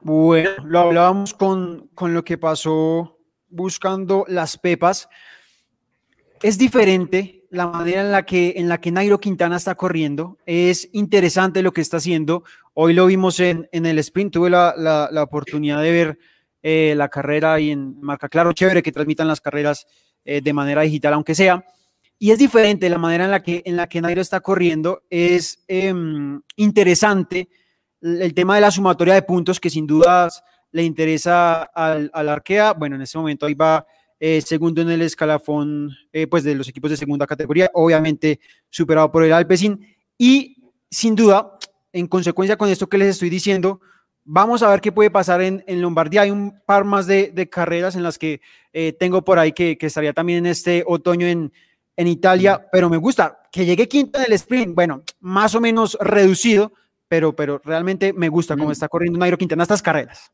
[0.00, 5.08] Bueno, lo hablábamos con, con lo que pasó buscando las pepas.
[6.40, 10.38] Es diferente la manera en la que, en la que Nairo Quintana está corriendo.
[10.44, 12.44] Es interesante lo que está haciendo.
[12.74, 14.32] Hoy lo vimos en, en el sprint.
[14.32, 16.18] Tuve la, la, oportunidad de ver
[16.62, 19.86] eh, la carrera y en marca claro, chévere que transmitan las carreras
[20.24, 21.64] eh, de manera digital, aunque sea.
[22.18, 25.02] Y es diferente la manera en la que, en la que Nairo está corriendo.
[25.08, 27.48] Es em, interesante
[28.00, 32.72] el tema de la sumatoria de puntos que sin dudas le interesa al, al Arkea.
[32.72, 33.86] Bueno, en este momento ahí va
[34.20, 39.10] eh, segundo en el escalafón eh, pues de los equipos de segunda categoría, obviamente superado
[39.10, 39.94] por el Alpecin.
[40.16, 41.58] Y sin duda,
[41.92, 43.80] en consecuencia con esto que les estoy diciendo,
[44.24, 46.22] vamos a ver qué puede pasar en, en Lombardía.
[46.22, 48.40] Hay un par más de, de carreras en las que
[48.72, 51.52] eh, tengo por ahí que, que, estaría también en este otoño en,
[51.96, 54.74] en Italia, pero me gusta que llegue quinto en el sprint.
[54.74, 56.72] Bueno, más o menos reducido,
[57.08, 60.32] pero, pero realmente me gusta cómo está corriendo Nairo Quintana estas carreras.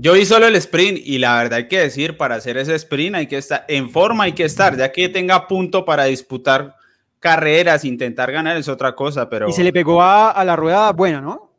[0.00, 3.16] Yo vi solo el sprint y la verdad hay que decir, para hacer ese sprint
[3.16, 6.76] hay que estar en forma, hay que estar, ya que tenga punto para disputar
[7.18, 9.48] carreras, intentar ganar es otra cosa, pero...
[9.48, 11.52] Y se le pegó a, la rueda buena, ¿no?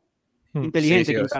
[0.53, 0.63] Hmm.
[0.63, 1.13] Inteligente.
[1.13, 1.39] Sí,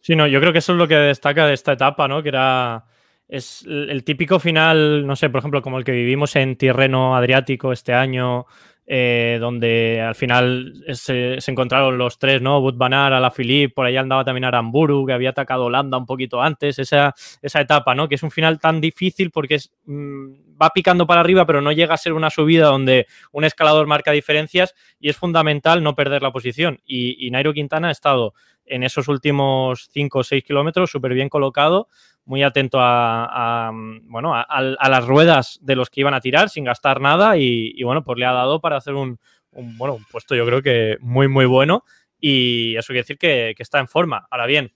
[0.00, 2.22] sí, no, yo creo que eso es lo que destaca de esta etapa, ¿no?
[2.22, 2.86] Que era...
[3.28, 7.72] Es el típico final, no sé, por ejemplo, como el que vivimos en Tirreno Adriático
[7.72, 8.46] este año,
[8.86, 12.60] eh, donde al final se, encontraron los tres, ¿no?
[12.60, 16.42] Bud Van la Philippe, por ahí andaba también Aramburu, que había atacado Holanda un poquito
[16.42, 18.08] antes, esa, esa etapa, ¿no?
[18.08, 21.72] Que es un final tan difícil porque es, mm, va picando para arriba, pero no
[21.72, 26.22] llega a ser una subida donde un escalador marca diferencias y es fundamental no perder
[26.22, 26.80] la posición.
[26.84, 28.34] Y, y Nairo Quintana ha estado
[28.66, 31.88] en esos últimos 5 o 6 kilómetros súper bien colocado
[32.24, 33.70] muy atento a,
[34.04, 38.04] bueno, a, las ruedas de los que iban a tirar sin gastar nada y, bueno,
[38.04, 39.18] pues le ha dado para hacer un,
[39.50, 41.84] bueno, un puesto yo creo que muy, muy bueno
[42.20, 44.26] y eso quiere decir que, está en forma.
[44.30, 44.72] Ahora bien,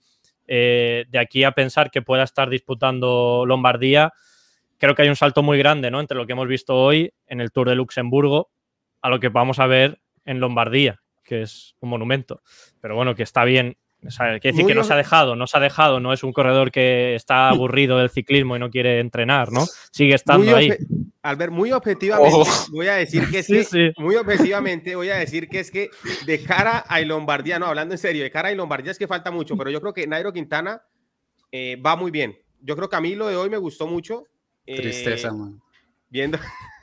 [0.47, 4.11] eh, de aquí a pensar que pueda estar disputando Lombardía,
[4.77, 5.99] creo que hay un salto muy grande ¿no?
[5.99, 8.49] entre lo que hemos visto hoy en el Tour de Luxemburgo
[9.01, 12.41] a lo que vamos a ver en Lombardía, que es un monumento.
[12.81, 15.47] Pero bueno, que está bien O sea, quiere decir que no se ha dejado, no
[15.47, 18.99] se ha dejado, no es un corredor que está aburrido del ciclismo y no quiere
[18.99, 19.65] entrenar, ¿no?
[19.91, 20.71] Sigue estando ahí.
[21.23, 22.37] Albert, muy objetivamente
[22.71, 25.89] voy a decir que es que, muy objetivamente voy a decir que es que
[26.25, 29.31] de cara a Lombardía, no, hablando en serio, de cara a Lombardía es que falta
[29.31, 30.83] mucho, pero yo creo que Nairo Quintana
[31.51, 32.37] eh, va muy bien.
[32.61, 34.25] Yo creo que a mí lo de hoy me gustó mucho.
[34.65, 35.61] Tristeza, eh, man.
[36.09, 36.37] Viendo,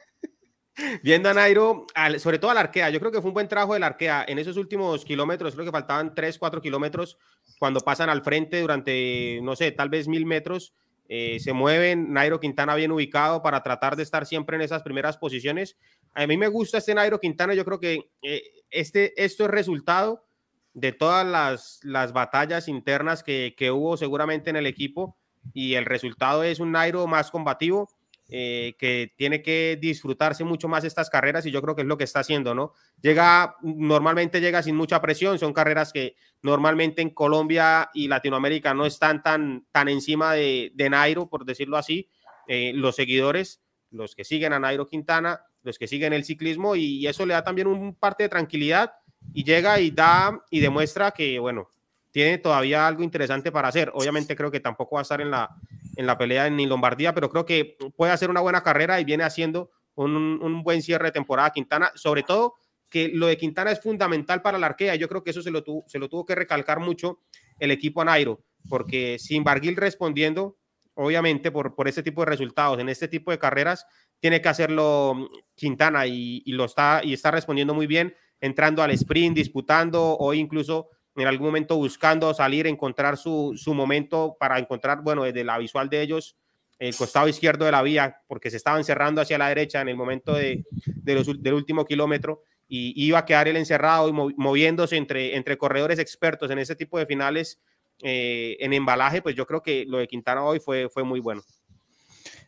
[1.02, 1.86] Viendo a Nairo,
[2.18, 4.56] sobre todo al Arkea, yo creo que fue un buen trabajo del Arkea en esos
[4.56, 7.16] últimos kilómetros, creo que faltaban 3, 4 kilómetros
[7.58, 10.74] cuando pasan al frente durante, no sé, tal vez mil metros,
[11.08, 15.16] eh, se mueven, Nairo Quintana bien ubicado para tratar de estar siempre en esas primeras
[15.16, 15.76] posiciones.
[16.14, 20.26] A mí me gusta este Nairo Quintana, yo creo que eh, este, esto es resultado
[20.72, 25.16] de todas las, las batallas internas que, que hubo seguramente en el equipo
[25.52, 27.88] y el resultado es un Nairo más combativo
[28.36, 31.96] eh, que tiene que disfrutarse mucho más estas carreras y yo creo que es lo
[31.96, 32.72] que está haciendo, ¿no?
[33.00, 38.86] Llega, normalmente llega sin mucha presión, son carreras que normalmente en Colombia y Latinoamérica no
[38.86, 42.10] están tan, tan encima de, Nairo, por decirlo así,
[42.48, 43.62] eh, los seguidores,
[43.92, 47.44] los que siguen a Nairo Quintana, los que siguen el ciclismo y eso le da
[47.44, 48.94] también un parte de tranquilidad
[49.32, 51.70] y llega y da y demuestra que, bueno,
[52.10, 53.92] tiene todavía algo interesante para hacer.
[53.94, 55.50] Obviamente creo que tampoco va a estar en la,
[55.96, 59.24] en la pelea en Lombardía, pero creo que puede hacer una buena carrera y viene
[59.24, 62.54] haciendo un, buen cierre de temporada Quintana, sobre todo
[62.90, 64.94] que lo de Quintana es fundamental para la arquea.
[64.94, 67.20] Yo creo que eso se lo, se lo tuvo que recalcar mucho
[67.58, 70.58] el equipo a Nairo, porque sin Barguil respondiendo,
[70.94, 73.86] obviamente por, por este tipo de resultados, en este tipo de carreras,
[74.20, 79.36] tiene que hacerlo Quintana y, lo está, y está respondiendo muy bien, entrando al sprint,
[79.36, 85.44] disputando o incluso en algún momento buscando salir, encontrar su, momento para encontrar, bueno, desde
[85.44, 86.36] la visual de ellos,
[86.78, 89.96] el costado izquierdo de la vía, porque se estaban cerrando hacia la derecha en el
[89.96, 90.64] momento de,
[91.02, 96.50] del último kilómetro y iba a quedar él encerrado y moviéndose entre, entre corredores expertos
[96.50, 97.60] en ese tipo de finales
[98.02, 101.42] eh, en embalaje, pues yo creo que lo de Quintana hoy fue, fue muy bueno.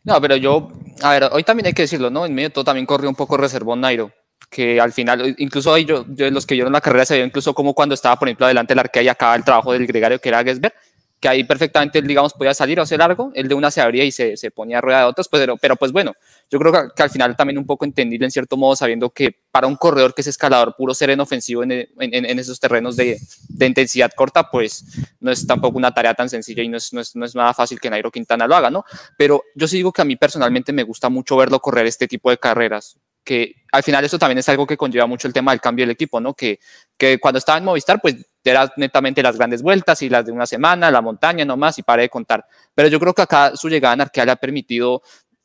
[0.03, 2.25] No, pero yo, a ver, hoy también hay que decirlo, ¿no?
[2.25, 4.11] En medio todo también corrió un poco reservón Nairo
[4.49, 7.73] que al final, incluso ahí yo, los que vieron la carrera se vio incluso como
[7.73, 10.43] cuando estaba, por ejemplo, adelante el arquea y acaba el trabajo del gregario que era
[10.43, 10.73] Gesberg,
[11.19, 14.11] que ahí perfectamente, digamos, podía salir o hacer algo, el de una se abría y
[14.11, 16.13] se, se ponía a rueda de otros, pues, pero, pero pues bueno,
[16.49, 19.65] yo creo que, al final también un poco entendible en cierto modo, sabiendo que para
[19.65, 23.19] un corredor que es escalador puro ser en ofensivo en, en, en esos terrenos de,
[23.49, 24.85] de, intensidad corta, pues
[25.19, 27.53] no es tampoco una tarea tan sencilla y no es, no es, no es nada
[27.53, 28.85] fácil que Nairo Quintana lo haga, ¿no?
[29.17, 32.29] Pero yo sí digo que a mí personalmente me gusta mucho verlo correr este tipo
[32.29, 35.61] de carreras, que al final eso también es algo que conlleva mucho el tema del
[35.61, 36.33] cambio del equipo, ¿no?
[36.33, 36.59] Que,
[36.97, 40.47] que cuando estaba en Movistar, pues era netamente las grandes vueltas y las de una
[40.47, 42.43] semana, la montaña nomás y para de contar.
[42.73, 45.03] Pero yo creo que acá su llegada en Arkea le ha permitido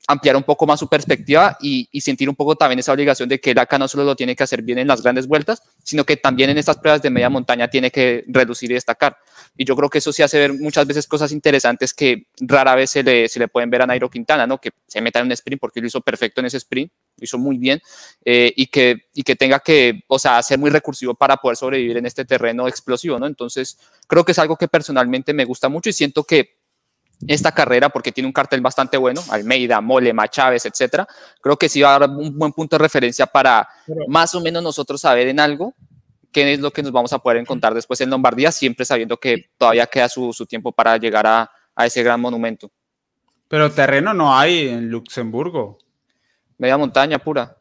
[0.08, 3.52] ampliar un poco más su perspectiva y, sentir un poco también esa obligación de que
[3.52, 6.16] él acá no solo lo tiene que hacer bien en las grandes vueltas, sino que
[6.16, 9.16] también en estas pruebas de media montaña tiene que reducir y destacar.
[9.56, 12.90] Y yo creo que eso sí hace ver muchas veces cosas interesantes que rara vez
[12.90, 14.58] se le, se le pueden ver a Nairo Quintana, ¿no?
[14.58, 17.38] Que se meta en un sprint porque lo hizo perfecto en ese sprint, lo hizo
[17.38, 17.80] muy bien,
[18.24, 21.98] eh, y, que, y que tenga que, o sea, ser muy recursivo para poder sobrevivir
[21.98, 23.26] en este terreno explosivo, ¿no?
[23.26, 23.78] Entonces,
[24.08, 26.61] creo que es algo que personalmente me gusta mucho y siento que
[27.26, 31.06] esta carrera porque tiene un cartel bastante bueno, Almeida, Mole, Chávez, etcétera.
[31.40, 33.68] Creo que sí va a dar un buen punto de referencia para
[34.08, 35.74] más o menos nosotros saber en algo
[36.30, 39.50] qué es lo que nos vamos a poder encontrar después en Lombardía, siempre sabiendo que
[39.58, 41.50] todavía queda su, tiempo para llegar a,
[41.84, 42.70] ese gran monumento.
[43.48, 45.78] Pero terreno no hay en Luxemburgo.
[46.58, 47.56] Media montaña pura.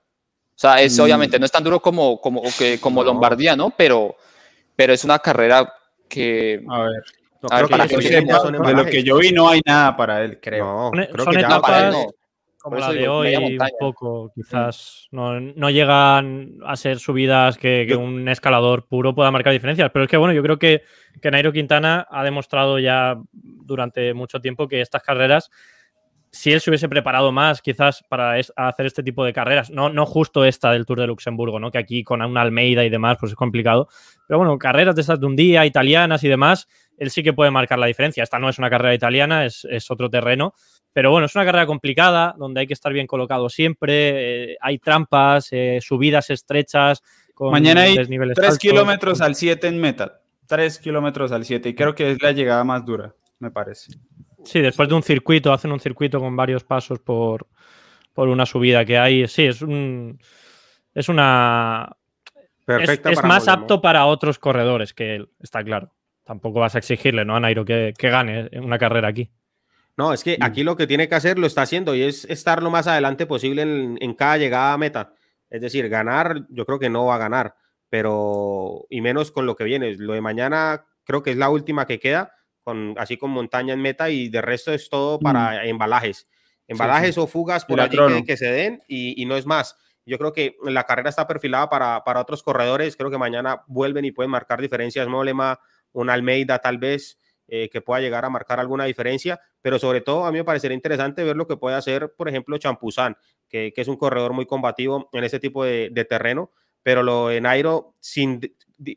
[0.56, 1.02] O sea, es mm.
[1.02, 3.72] obviamente no es tan duro como, como, que, como Lombardía, ¿no?
[3.72, 4.16] Pero,
[4.76, 5.72] pero es una carrera
[6.08, 6.64] que...
[6.70, 7.04] A ver
[7.42, 10.92] de lo que yo vi no hay nada para él, creo.
[10.92, 11.96] creo que etapas
[12.62, 17.96] como la de hoy, un poco, quizás no, no, llegan a ser subidas que, que,
[17.96, 19.90] un escalador puro pueda marcar diferencias.
[19.92, 20.84] Pero es que, bueno, yo creo que,
[21.20, 25.50] que Nairo Quintana ha demostrado ya durante mucho tiempo que estas carreras
[26.32, 30.06] si él se hubiese preparado más, quizás para hacer este tipo de carreras, no, no
[30.06, 31.72] justo esta del Tour de Luxemburgo, ¿no?
[31.72, 33.90] que aquí con una Almeida y demás, pues es complicado.
[34.28, 36.68] Pero bueno, carreras de estas de un día, italianas y demás,
[36.98, 38.24] él sí que puede marcar la diferencia.
[38.24, 40.54] Esta no es una carrera italiana, es, otro terreno.
[40.94, 44.78] Pero bueno, es una carrera complicada, donde hay que estar bien colocado siempre, eh, hay
[44.78, 47.02] trampas, eh, subidas estrechas.
[47.34, 51.96] Con Mañana hay 3 kilómetros al 7 en meta, 3 kilómetros al 7, y creo
[51.96, 53.94] que es la llegada más dura, me parece.
[54.44, 57.48] Sí, después de un circuito, hacen un circuito con varios pasos por,
[58.16, 59.28] una subida que hay.
[59.28, 60.20] Sí, es un.
[60.94, 61.96] Es una.
[62.66, 65.94] Perfecta es, más apto para otros corredores que él, está claro.
[66.24, 67.36] Tampoco vas a exigirle, ¿no?
[67.36, 69.30] A Nairo que, que gane una carrera aquí.
[69.98, 72.64] No, es que aquí lo que tiene que hacer lo está haciendo y es estar
[72.64, 75.14] lo más adelante posible en, en, cada llegada a meta.
[75.50, 77.56] Es decir, ganar, yo creo que no va a ganar,
[77.90, 79.94] pero y menos con lo que viene.
[79.96, 82.34] Lo de mañana creo que es la última que queda,
[82.64, 85.68] con, así con montaña en meta y de resto es todo para mm.
[85.68, 86.28] embalajes.
[86.68, 89.76] Embalajes o fugas por allí que, se den y, no es más.
[90.06, 92.96] Yo creo que la carrera está perfilada para, para otros corredores.
[92.96, 95.08] Creo que mañana vuelven y pueden marcar diferencias.
[95.08, 95.60] Molema,
[95.92, 97.18] un Almeida tal vez.
[97.54, 100.74] Eh, que pueda llegar a marcar alguna diferencia, pero sobre todo a mí me parecería
[100.74, 103.18] interesante ver lo que puede hacer, por ejemplo, Champuzán,
[103.50, 106.52] que, es un corredor muy combativo en ese tipo de, terreno,
[106.82, 108.40] pero lo de Nairo, sin,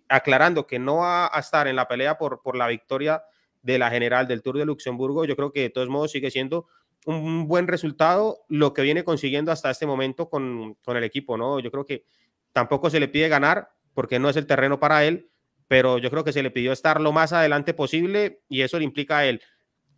[0.09, 3.25] aclarando que no va a estar en la pelea por, por la victoria
[3.65, 6.67] de la general del Tour de Luxemburgo, yo creo que de todos modos sigue siendo
[7.07, 11.59] un buen resultado lo que viene consiguiendo hasta este momento con, con, el equipo, ¿no?
[11.59, 12.05] Yo creo que
[12.53, 15.29] tampoco se le pide ganar porque no es el terreno para él,
[15.67, 18.85] pero yo creo que se le pidió estar lo más adelante posible y eso le
[18.85, 19.41] implica a él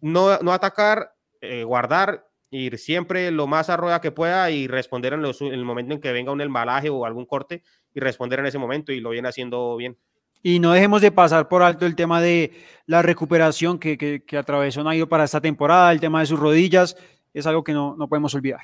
[0.00, 5.12] no, no atacar, eh, guardar, ir siempre lo más a rueda que pueda y responder
[5.14, 7.62] en, el momento en que venga un embalaje o algún corte
[7.92, 9.98] y responder en ese momento y lo viene haciendo bien.
[10.42, 12.52] Y no dejemos de pasar por alto el tema de
[12.86, 16.96] la recuperación que, que, que atravesó Nairo para esta temporada, el tema de sus rodillas,
[17.34, 18.60] es algo que no, no podemos olvidar.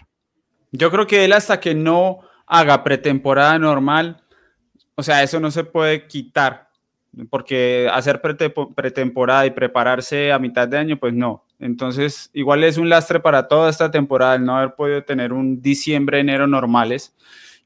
[0.70, 4.22] Yo creo que él hasta que no haga pretemporada normal,
[4.94, 6.72] o sea, eso no se puede quitar
[7.28, 11.44] porque hacer pretemporada y prepararse a mitad de año, pues no.
[11.58, 15.60] Entonces, igual es un lastre para toda esta temporada el no haber podido tener un
[15.60, 17.14] diciembre, enero normales.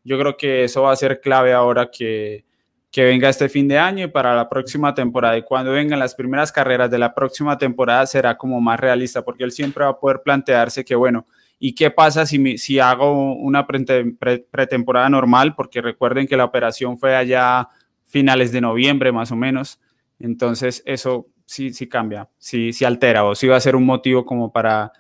[0.05, 2.45] Yo creo que eso va a ser clave ahora que,
[2.91, 5.37] que venga este fin de año y para la próxima temporada.
[5.37, 9.45] Y cuando vengan las primeras carreras de la próxima temporada será como más realista, porque
[9.45, 11.27] él siempre va a poder plantearse que, bueno,
[11.59, 15.55] ¿y qué pasa si, si hago una pretemporada normal?
[15.55, 17.69] Porque recuerden que la operación fue allá
[18.05, 19.81] finales de noviembre más o menos.
[20.19, 24.25] Entonces eso sí, sí cambia, sí, sí altera o sí va a ser un motivo
[24.25, 24.93] como para,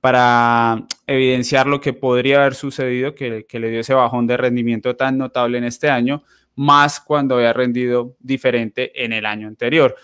[0.00, 4.96] para evidenciar lo que podría haber sucedido, que, que le dio ese bajón de rendimiento
[4.96, 6.22] tan notable en este año,
[6.56, 9.94] más cuando había rendido diferente en el año anterior.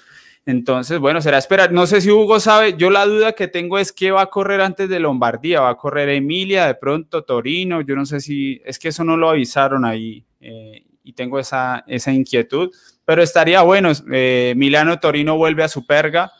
[0.44, 1.72] Entonces, bueno, será esperar.
[1.72, 4.60] No sé si Hugo sabe, yo la duda que tengo es que va a correr
[4.60, 8.78] antes de Lombardía, va a correr Emilia, de pronto Torino, yo no sé si, es
[8.78, 10.24] que eso no lo avisaron ahí.
[10.40, 12.70] Eh, y tengo esa, esa inquietud,
[13.04, 13.90] pero estaría bueno.
[14.12, 16.32] Eh, Milano Torino vuelve a Superga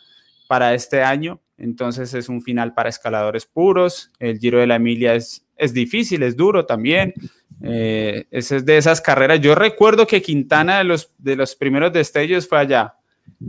[0.49, 4.11] para este año, entonces es un final para escaladores puros.
[4.19, 7.15] El Giro de la Emilia es, es difícil, es duro también.
[7.63, 9.41] Eh, es de esas carreras.
[9.41, 12.95] Yo recuerdo que Quintana de los, de los primeros destellos fue allá,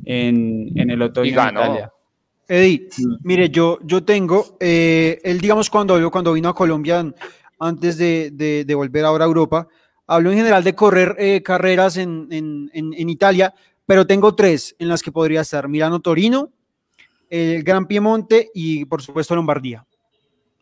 [0.05, 1.91] en, en el otoño de Italia.
[2.47, 2.89] Eddie,
[3.23, 7.05] mire, yo, yo tengo, eh, él digamos cuando, cuando vino a Colombia
[7.57, 9.67] antes de, de, de volver ahora a Europa,
[10.05, 13.53] Hablo en general de correr eh, carreras en, Italia,
[13.85, 16.51] pero tengo tres en las que podría estar: Milano Torino,
[17.29, 19.85] el Gran Piemonte y, por supuesto, Lombardía.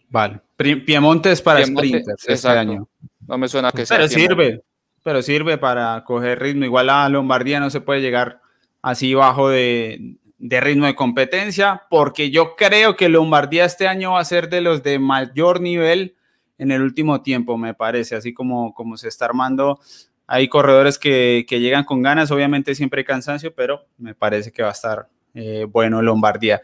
[0.10, 0.42] Vale.
[0.56, 2.88] Piemonte es para sprinters este año.
[3.28, 3.98] No me suena que sea.
[3.98, 4.62] Pero sirve,
[5.04, 6.66] pero sirve para coger ritmo.
[6.66, 8.42] Igual a Lombardía no se puede llegar
[8.82, 14.20] así bajo de, de ritmo de competencia, porque yo creo que Lombardía este año va
[14.20, 16.16] a ser de los de mayor nivel
[16.58, 19.80] en el último tiempo, me parece, así como, como se está armando.
[20.28, 24.64] Hay corredores que, que llegan con ganas, obviamente siempre hay cansancio, pero me parece que
[24.64, 26.62] va a estar eh, bueno Lombardía.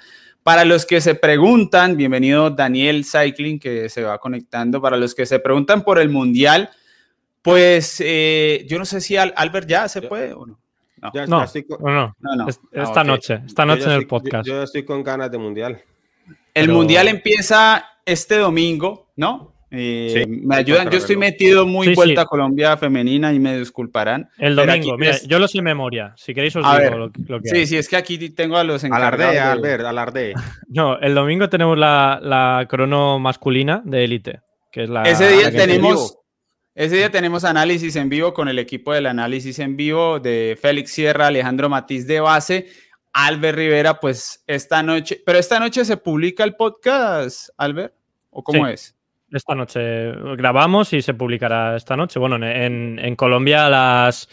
[0.47, 4.81] Para los que se preguntan, bienvenido Daniel Cycling, que se va conectando.
[4.81, 6.69] Para los que se preguntan por el Mundial,
[7.41, 10.57] pues eh, yo no sé si Albert ya se puede o no.
[11.01, 14.47] No, no, no, no, Esta ah, noche, esta noche en el podcast.
[14.47, 15.81] Yo, estoy con ganas de Mundial.
[16.53, 19.51] El Mundial empieza este domingo, ¿no?
[19.69, 24.29] Eh, me ayudan, yo estoy metido muy vuelta a Colombia femenina y me disculparán.
[24.37, 26.13] El domingo, mira, yo lo sé en memoria.
[26.15, 29.35] Si queréis os digo lo, que Sí, sí, es que aquí tengo a los encargados.
[29.35, 29.87] Alarde, de...
[29.87, 30.33] alarde.
[30.69, 34.39] No, el domingo tenemos la, la crono masculina de élite,
[34.71, 35.03] que es la.
[35.03, 36.17] Ese día tenemos.
[36.73, 40.91] Ese día tenemos análisis en vivo con el equipo del análisis en vivo de Félix
[40.91, 42.67] Sierra, Alejandro Matiz de base,
[43.13, 47.95] Albert Rivera, pues esta noche, pero esta noche se publica el podcast, Albert,
[48.29, 48.96] ¿o cómo es?
[49.31, 52.19] Esta noche grabamos y se publicará esta noche.
[52.19, 54.29] Bueno, en, en Colombia a las.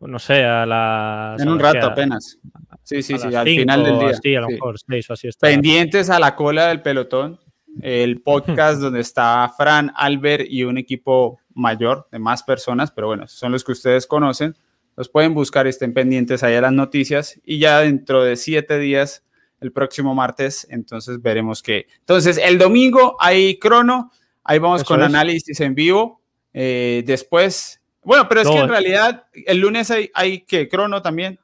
[0.00, 1.40] No sé, a las.
[1.40, 2.38] En un rato apenas.
[2.82, 4.14] Sí, sí, sí, al final del día.
[4.14, 5.46] Sí, a lo mejor seis o así está.
[5.46, 7.40] Pendientes a la cola del pelotón.
[7.80, 13.26] El podcast donde está Fran, Albert y un equipo mayor de más personas, pero bueno,
[13.26, 14.56] son los que ustedes conocen.
[14.96, 19.24] Los pueden buscar, estén pendientes ahí a las noticias y ya dentro de siete días,
[19.60, 21.86] el próximo martes, entonces veremos qué.
[22.00, 24.12] Entonces, el domingo hay crono,
[24.44, 26.20] Ahí vamos con análisis en vivo.
[26.52, 31.40] Eh, después, bueno, pero es que en realidad el lunes hay, hay que crono también.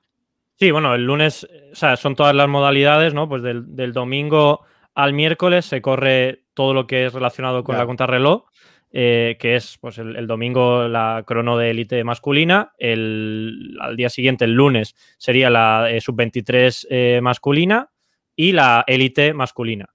[0.60, 3.28] Sí, bueno, el lunes, o sea, son todas las modalidades, ¿no?
[3.28, 4.60] Pues del, domingo
[4.94, 8.44] al miércoles se corre todo lo que es relacionado con la contrarreloj.
[8.92, 14.44] eh, que es pues, el, domingo la crono de élite masculina, el, al día siguiente,
[14.44, 17.88] el lunes, sería la eh, sub-23 eh, masculina
[18.36, 19.88] y la élite masculina.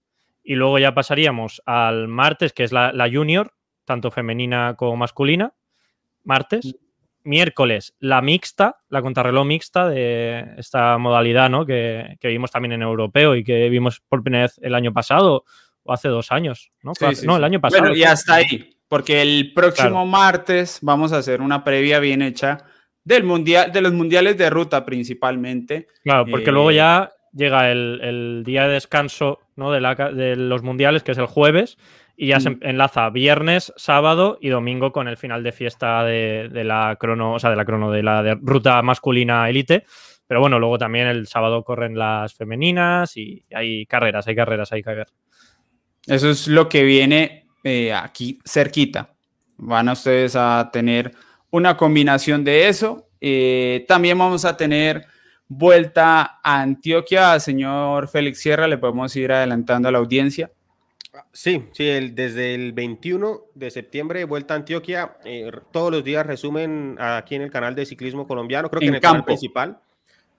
[0.45, 5.53] Y luego ya pasaríamos al martes, que es la, junior, tanto femenina como masculina,
[6.23, 6.75] martes.
[7.23, 11.65] Miércoles, la mixta, la contrarreloj mixta de esta modalidad, ¿no?
[11.65, 15.43] Que, que vimos también en europeo y que vimos por primera vez el año pasado
[15.81, 16.93] o hace dos años, ¿no?
[17.23, 17.81] no, el año pasado.
[17.81, 22.59] Bueno, y hasta ahí porque el próximo martes vamos a hacer una previa bien hecha
[23.03, 25.87] del mundial, de los mundiales de ruta principalmente.
[26.03, 29.71] Claro, porque luego eh, ya llega el, día de descanso ¿no?
[29.71, 31.77] de, la, de, los mundiales, que es el jueves,
[32.17, 32.59] y ya se mm.
[32.61, 37.49] enlaza viernes, sábado y domingo con el final de fiesta de, la crono, o sea,
[37.49, 39.85] de la crono, de la de ruta masculina élite.
[40.27, 44.81] Pero bueno, luego también el sábado corren las femeninas y hay carreras, hay carreras, hay
[44.81, 45.07] que ver.
[46.07, 49.13] Eso es lo que viene eh, aquí cerquita.
[49.57, 51.11] Van a ustedes a tener
[51.51, 53.09] una combinación de eso.
[53.21, 55.05] Eh, también vamos a tener
[55.47, 57.39] vuelta a Antioquia.
[57.39, 60.51] Señor Félix Sierra, le podemos ir adelantando a la audiencia.
[61.31, 65.17] Sí, sí, el, desde el 21 de septiembre, vuelta a Antioquia.
[65.23, 68.95] Eh, todos los días resumen aquí en el canal de ciclismo colombiano, creo que en,
[68.95, 69.79] el canal principal.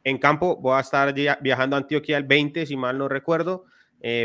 [0.04, 3.64] En campo voy a estar viajando a Antioquia el 20, si mal no recuerdo,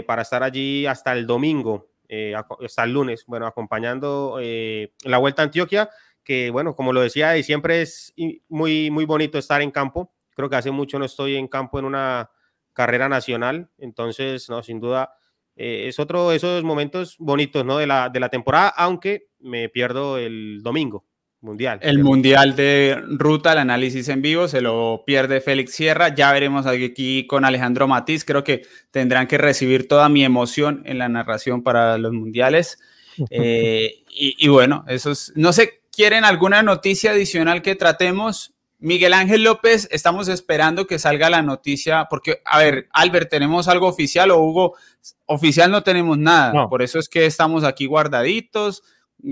[0.05, 5.43] para estar allí hasta el domingo eh, hasta el lunes, bueno, acompañando eh, la Vuelta
[5.43, 5.89] a Antioquia,
[6.25, 8.13] que bueno, como lo decía, siempre es
[8.49, 10.11] muy, muy bonito estar en campo.
[10.35, 12.29] Creo que hace mucho no estoy en campo en una
[12.73, 15.13] carrera nacional, entonces, no, sin duda,
[15.55, 17.77] eh, es otro de esos momentos bonitos, ¿no?
[17.77, 21.05] De la, de la temporada, aunque me pierdo el domingo.
[21.41, 21.79] Mundial.
[21.81, 26.13] El Mundial de Ruta, el análisis en vivo, se lo pierde Félix Sierra.
[26.13, 28.23] Ya veremos aquí con Alejandro Matiz.
[28.23, 28.61] Creo que
[28.91, 32.79] tendrán que recibir toda mi emoción en la narración para los Mundiales.
[33.29, 38.53] Eh, y, bueno, eso es, no sé, ¿quieren alguna noticia adicional que tratemos?
[38.81, 43.87] Miguel Ángel López, estamos esperando que salga la noticia, porque, a ver, Albert, ¿tenemos algo
[43.87, 44.75] oficial o Hugo?
[45.27, 48.83] Oficial no tenemos nada, por eso es que estamos aquí guardaditos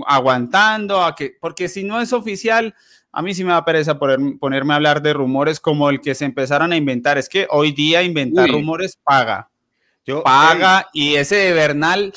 [0.06, 2.74] aguantando, a que, porque si no es oficial,
[3.12, 6.24] a mí sí me da pereza ponerme a hablar de rumores como el que se
[6.24, 7.18] empezaron a inventar.
[7.18, 9.50] Es que hoy día inventar rumores paga.
[10.04, 12.12] Yo, paga y ese de Bernal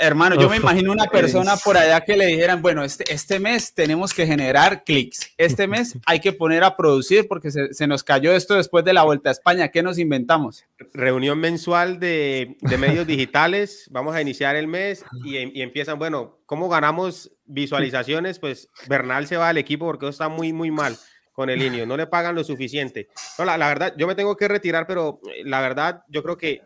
[0.00, 3.74] Hermano, yo me imagino una persona por allá que le dijeran, bueno, este, este mes
[3.74, 8.32] tenemos que generar clics, este mes hay que poner a producir porque se, nos cayó
[8.32, 10.64] esto después de la Vuelta a España, ¿qué nos inventamos?
[10.94, 17.32] Reunión mensual de, medios digitales, vamos a iniciar el mes y, empiezan, bueno, ¿cómo ganamos
[17.46, 18.38] visualizaciones?
[18.38, 20.96] Pues Bernal se va al equipo porque eso está muy, muy mal
[21.32, 23.08] con el INIO, no le pagan lo suficiente.
[23.38, 26.36] No, la, la verdad, yo me tengo que retirar, pero eh, la verdad, yo creo
[26.36, 26.62] que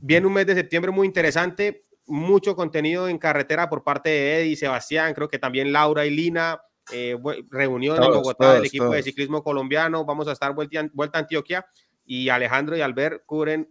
[0.00, 4.52] viene un mes de septiembre muy interesante mucho contenido en carretera por parte de Eddie
[4.52, 6.60] y Sebastián, creo que también Laura y Lina,
[6.92, 7.16] eh,
[7.50, 11.66] reunión en Bogotá del equipo de ciclismo colombiano, vamos a estar vuelta, vuelta a Antioquia
[12.04, 13.68] y Alejandro y Albert cubren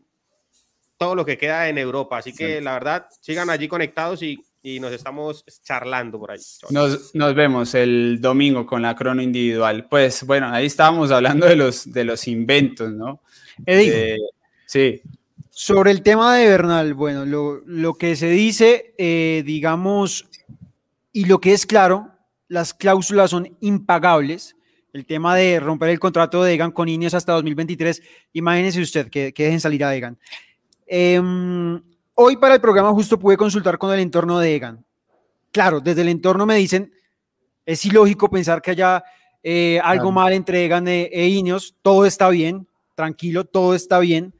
[0.97, 4.79] todo lo que queda en Europa, así que la verdad, sigan allí conectados y, y
[4.79, 6.39] nos estamos charlando por ahí.
[6.69, 9.87] Nos, nos, vemos el domingo con la crono individual.
[9.89, 13.21] Pues bueno, ahí estábamos hablando de los, de los inventos, ¿no?
[13.65, 14.17] Eddie.
[14.65, 15.01] sí.
[15.55, 20.27] Sobre el tema de Bernal, bueno, lo, que se dice, eh, digamos,
[21.11, 22.09] y lo que es claro,
[22.47, 24.55] las cláusulas son impagables.
[24.93, 28.01] El tema de romper el contrato de Egan con Ineos hasta 2023,
[28.33, 30.17] imagínese usted que, dejen salir a Egan.
[30.87, 31.79] Em,
[32.15, 34.83] hoy para el programa justo pude consultar con el entorno de Egan.
[35.51, 36.91] Claro, desde el entorno me dicen,
[37.63, 39.03] es ilógico pensar que haya
[39.43, 44.33] eh, algo mal entre Egan e, e Ineos, todo está bien, tranquilo, todo está bien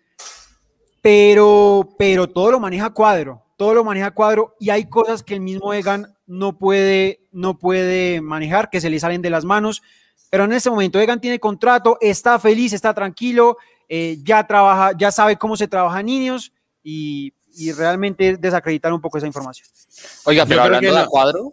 [1.04, 5.42] pero, pero todo lo maneja cuadro, todo lo maneja cuadro y hay cosas que el
[5.42, 9.84] mismo Egan no puede, no puede manejar, que se le salen de las manos,
[10.30, 13.58] pero en este momento Egan tiene contrato, está feliz, está tranquilo,
[13.90, 19.18] eh, ya trabaja, ya sabe cómo se trabaja niños y, y realmente desacreditar un poco
[19.18, 19.68] esa información.
[20.24, 21.52] Oiga, pero hablando de cuadro,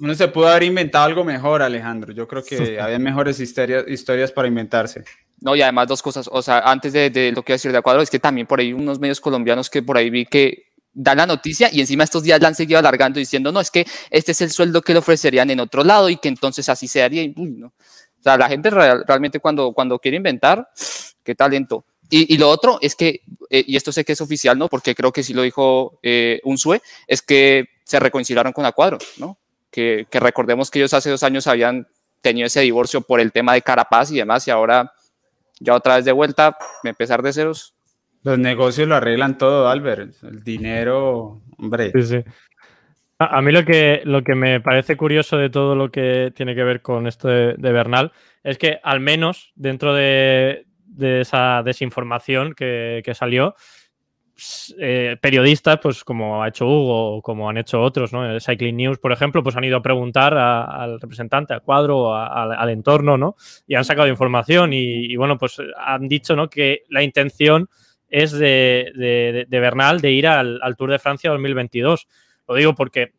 [0.00, 2.12] uno se pudo haber inventado algo mejor, Alejandro.
[2.12, 5.04] Yo creo que había mejores historias, historias para inventarse.
[5.40, 7.82] No, y además dos cosas, o sea, antes de, lo que iba a decir de
[7.82, 11.18] cuadro, es que también por ahí unos medios colombianos que por ahí vi que dan
[11.18, 14.32] la noticia y encima estos días la han seguido alargando diciendo, no, es que este
[14.32, 17.22] es el sueldo que le ofrecerían en otro lado y que entonces así se haría.
[17.22, 17.68] Y, ¿no?
[17.68, 20.68] O sea, la gente realmente cuando, cuando quiere inventar,
[21.22, 21.84] qué talento.
[22.12, 23.20] Y, lo otro es que,
[23.50, 24.68] eh, y esto sé que es oficial, ¿no?
[24.68, 28.98] Porque creo que sí lo dijo eh, un SUE, es que se reconciliaron con Acuadro,
[29.18, 29.38] ¿no?
[29.70, 31.86] Que, que recordemos que ellos hace dos años habían
[32.20, 34.92] tenido ese divorcio por el tema de Carapaz y demás, y ahora
[35.60, 37.74] ya otra vez de vuelta, empezar de ceros.
[38.22, 40.12] Los negocios lo arreglan todo, Albert.
[40.22, 41.92] El dinero, hombre.
[41.94, 42.24] Sí, sí.
[43.18, 46.64] A, mí lo que, lo que me parece curioso de todo lo que tiene que
[46.64, 48.12] ver con esto de, Bernal
[48.42, 50.64] es que al menos dentro de,
[50.98, 53.54] esa desinformación que, salió,
[54.78, 58.38] eh, periodistas, pues como ha hecho Hugo o como han hecho otros, ¿no?
[58.40, 63.16] Cycling News, por ejemplo, pues han ido a preguntar al representante, al cuadro, al entorno,
[63.16, 63.36] ¿no?
[63.66, 66.48] Y han sacado información y, bueno, pues han dicho, ¿no?
[66.48, 67.68] Que la intención
[68.08, 72.06] es de, Bernal de ir al, al Tour de Francia 2022
[72.50, 73.12] lo digo porque eh,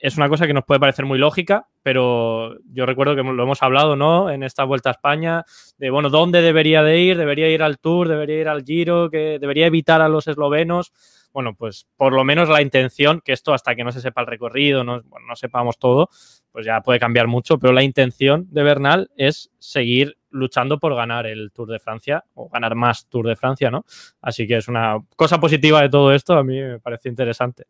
[0.00, 3.62] es una cosa que nos puede parecer muy lógica, pero yo recuerdo que lo hemos
[3.62, 4.30] hablado, ¿no?
[4.30, 5.44] En esta vuelta a España,
[5.78, 7.16] de, bueno, ¿dónde debería de ir?
[7.16, 8.08] ¿Debería ir al Tour?
[8.08, 9.10] ¿Debería ir al Giro?
[9.10, 10.92] ¿Que debería evitar a los eslovenos?
[11.32, 14.26] Bueno, pues por lo menos la intención, que esto hasta que no se sepa el
[14.26, 16.10] recorrido, no, no sepamos todo,
[16.50, 21.26] pues ya puede cambiar mucho, pero la intención de Bernal es seguir luchando por ganar
[21.26, 23.84] el Tour de Francia o ganar más Tour de Francia, ¿no?
[24.20, 27.66] Así que es una cosa positiva de todo esto, a mí me parece interesante.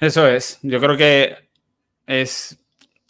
[0.00, 0.58] Eso es.
[0.62, 1.36] Yo creo que
[2.06, 2.60] es.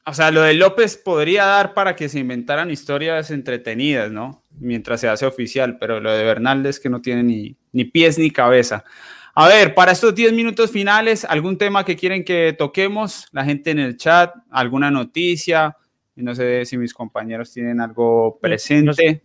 [0.07, 4.45] O sea, lo de López podría dar para que se inventaran historias entretenidas, ¿no?
[4.59, 8.19] Mientras se hace oficial, pero lo de Bernal es que no tiene ni, ni pies
[8.19, 8.85] ni cabeza.
[9.35, 13.27] A ver, para estos 10 minutos finales, ¿algún tema que quieren que toquemos?
[13.33, 15.77] La gente en el chat, alguna noticia.
[16.17, 18.85] No sé si mis compañeros tienen algo presente.
[18.85, 19.23] No sé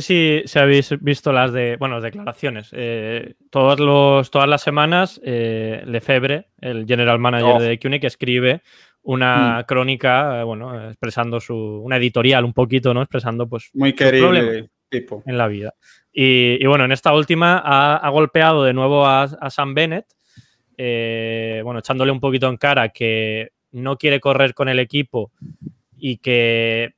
[0.00, 2.70] si, habéis visto las de, bueno, declaraciones.
[2.72, 7.60] Eh, todos los, todas las semanas, eh, Lefebvre, el general manager oh.
[7.60, 8.62] de QNIC, escribe
[9.02, 9.64] una mm.
[9.66, 13.02] crónica, eh, bueno, expresando su, una editorial un poquito, ¿no?
[13.02, 15.74] Expresando, pues, muy querible tipo en la vida.
[16.12, 20.06] Y, bueno, en esta última ha, golpeado de nuevo a, a Sam Bennett,
[21.62, 25.30] bueno, echándole un poquito en cara que no quiere correr con el equipo
[25.96, 26.94] y que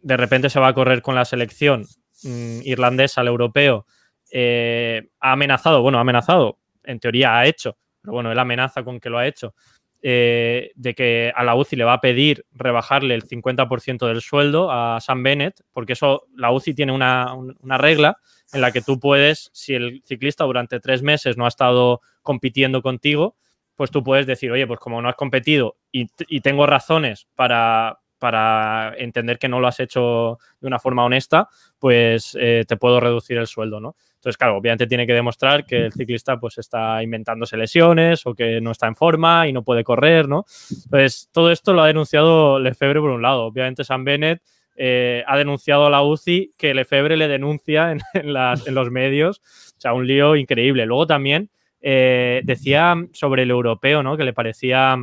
[0.00, 1.84] de repente se va a correr con la selección
[2.22, 3.86] Mm, irlandés al europeo
[4.30, 9.00] eh, ha amenazado, bueno, ha amenazado, en teoría ha hecho, pero bueno, él amenaza con
[9.00, 9.54] que lo ha hecho,
[10.02, 14.70] eh, de que a la UCI le va a pedir rebajarle el 50% del sueldo
[14.70, 17.36] a Sam Bennett, porque eso, la UCI tiene una,
[17.78, 18.18] regla
[18.52, 22.82] en la que tú puedes, si el ciclista durante tres meses no ha estado compitiendo
[22.82, 23.36] contigo,
[23.76, 28.00] pues tú puedes decir, oye, pues como no has competido y, y tengo razones para,
[28.18, 31.48] para entender que no lo has hecho de una forma honesta,
[31.78, 33.96] pues eh, te puedo reducir el sueldo, ¿no?
[34.18, 38.60] Entonces, claro, obviamente tiene que demostrar que el ciclista pues está inventándose lesiones o que
[38.60, 40.44] no está en forma y no puede correr, ¿no?
[40.90, 43.44] Pues todo esto lo ha denunciado Lefebvre por un lado.
[43.44, 44.42] Obviamente San Bennett
[44.74, 49.40] eh, ha denunciado a la UCI que Lefebvre le denuncia en, los medios.
[49.76, 50.84] O sea, un lío increíble.
[50.84, 51.50] Luego también
[51.80, 54.16] eh, decía sobre el europeo, ¿no?
[54.16, 54.96] Que le parecía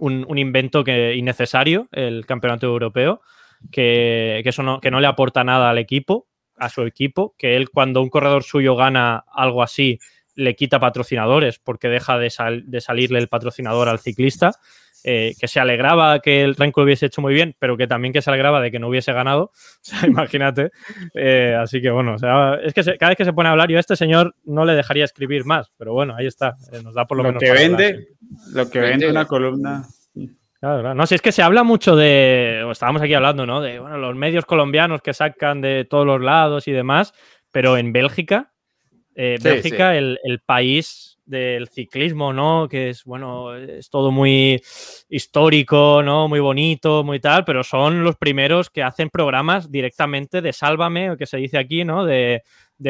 [0.00, 3.20] un, invento que, innecesario, el campeonato europeo,
[3.70, 7.70] que, eso no, que no le aporta nada al equipo, a su equipo, que él
[7.70, 9.98] cuando un corredor suyo gana algo así,
[10.34, 12.32] le quita patrocinadores porque deja de,
[12.64, 14.52] de salirle el patrocinador al ciclista.
[15.08, 18.20] Eh, que se alegraba que el Renko hubiese hecho muy bien, pero que también que
[18.20, 19.52] se alegraba de que no hubiese ganado.
[20.04, 20.72] imagínate.
[21.14, 22.16] Eh, así que bueno,
[22.60, 24.74] es que cada vez que se pone a hablar, yo a este señor no le
[24.74, 26.56] dejaría escribir más, pero bueno, ahí está.
[26.72, 27.40] Eh, nos da por lo, lo menos.
[27.40, 28.08] Que vende,
[28.52, 29.84] lo que vende una columna.
[30.58, 33.60] Claro, No, si es que se habla mucho de, estábamos aquí hablando, ¿no?
[33.60, 37.14] De bueno, los medios colombianos que sacan de todos los lados y demás,
[37.52, 38.52] pero en Bélgica,
[39.14, 42.68] Bélgica, El, el, país del ciclismo, ¿no?
[42.68, 44.62] Que es, bueno, es todo muy
[45.08, 46.28] histórico, ¿no?
[46.28, 51.16] Muy bonito, muy tal, pero son los primeros que hacen programas directamente de Sálvame, o
[51.16, 52.04] que se dice aquí, ¿no?
[52.04, 52.42] De,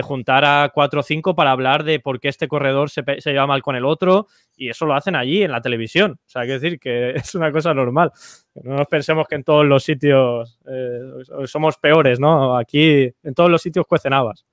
[0.02, 3.46] juntar a cuatro o cinco para hablar de por qué este corredor se, se, lleva
[3.46, 4.26] mal con el otro,
[4.56, 6.18] y eso lo hacen allí en la televisión.
[6.26, 8.12] O sea, hay decir que es una cosa normal.
[8.54, 11.00] No nos pensemos que en todos los sitios eh,
[11.46, 12.56] somos peores, ¿no?
[12.56, 14.44] Aquí en todos los sitios cuecen habas.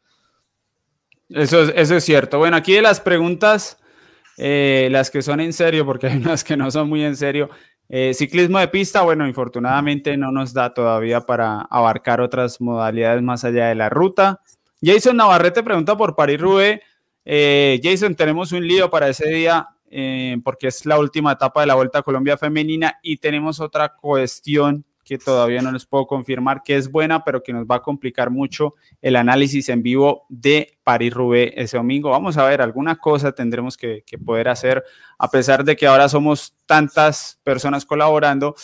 [1.33, 2.37] Eso, eso es cierto.
[2.37, 3.79] Bueno, aquí de las preguntas,
[4.37, 7.49] eh, las que son en serio, porque hay unas que no son muy en serio.
[7.89, 13.43] Eh, ciclismo de pista, bueno, infortunadamente no nos da todavía para abarcar otras modalidades más
[13.43, 14.41] allá de la ruta.
[14.81, 16.81] Jason Navarrete pregunta por París-Roubaix.
[17.25, 19.67] Eh, Jason, tenemos un lío para ese día
[20.43, 24.83] porque es la última etapa de la Vuelta a Colombia Femenina y tenemos otra cuestión
[25.03, 28.29] que todavía no les puedo confirmar que es buena, pero que nos va a complicar
[28.29, 32.09] mucho el análisis en vivo de París-Roubaix ese domingo.
[32.09, 34.83] Vamos a ver, alguna cosa tendremos que, poder hacer,
[35.17, 38.55] a pesar de que ahora somos tantas personas colaborando.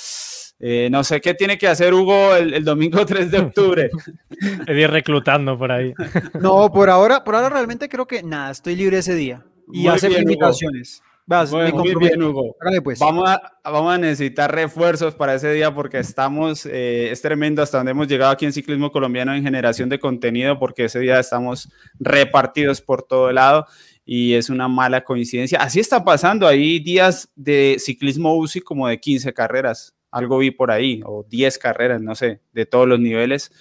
[0.62, 3.90] Eh, no sé qué tiene que hacer Hugo el, domingo 3 de octubre.
[4.68, 5.94] ir reclutando por ahí.
[6.40, 9.46] No, por ahora, por ahora realmente creo que nada, estoy libre ese día.
[9.72, 12.56] Y hacer invitaciones muy bien, Hugo.
[12.84, 12.98] pues.
[12.98, 17.78] Vamos, a, vamos a necesitar refuerzos para ese día porque estamos, eh, es tremendo hasta
[17.78, 21.72] donde hemos llegado aquí en Ciclismo Colombiano en generación de contenido porque ese día estamos
[22.00, 23.68] repartidos por todo lado.
[24.06, 25.60] y es una mala coincidencia.
[25.60, 30.72] Así está pasando, hay días de ciclismo UCI como de 15 carreras, algo vi por
[30.72, 33.52] ahí, o 10 carreras, no sé, de todos los niveles.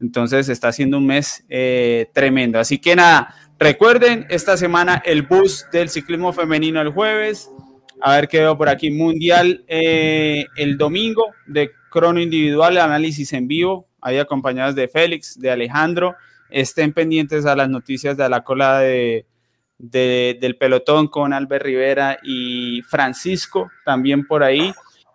[0.00, 2.58] Entonces está siendo un mes eh, tremendo.
[2.58, 7.50] Así que nada, recuerden, esta semana el bus del ciclismo femenino el jueves.
[8.00, 8.90] A ver qué veo por aquí.
[8.90, 15.50] Mundial eh, el domingo de crono individual, análisis en vivo, ahí acompañados de Félix, de
[15.50, 16.16] Alejandro.
[16.48, 19.26] Estén pendientes a las noticias de la cola de,
[19.78, 24.72] del pelotón con Albert Rivera y Francisco también por ahí.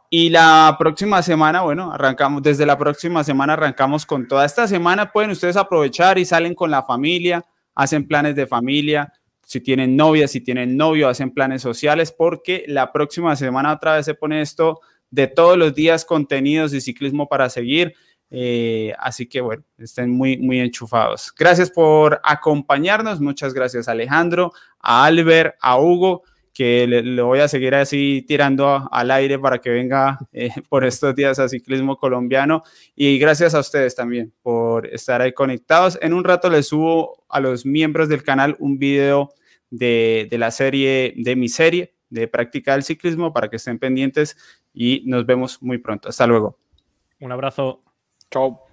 [0.10, 5.12] Y la próxima semana, bueno, arrancamos, desde la próxima semana arrancamos con toda esta semana.
[5.12, 7.44] Pueden ustedes aprovechar y salen con la familia,
[7.76, 9.14] hacen planes de familia.
[9.44, 14.06] Si tienen novia, si tienen novio, hacen planes sociales, porque la próxima semana otra vez
[14.06, 14.80] se pone esto
[15.12, 17.94] de todos los días contenidos y ciclismo para seguir.
[18.32, 21.32] Eh, así que bueno, estén muy, muy enchufados.
[21.38, 23.22] Gracias por acompañarnos.
[23.22, 26.24] Muchas gracias Alejandro, a Albert, a Hugo,
[26.56, 31.14] que le, voy a seguir así tirando al aire para que venga eh, por estos
[31.14, 32.64] días a ciclismo colombiano.
[32.96, 36.00] Y gracias a ustedes también por estar ahí conectados.
[36.02, 39.34] En un rato les subo a los miembros del canal un video
[39.70, 44.38] de, de la serie, de mi serie de práctica del ciclismo para que estén pendientes
[44.74, 46.08] y nos vemos muy pronto.
[46.08, 46.58] Hasta luego.
[47.20, 47.84] Un abrazo.
[48.32, 48.65] Ciao.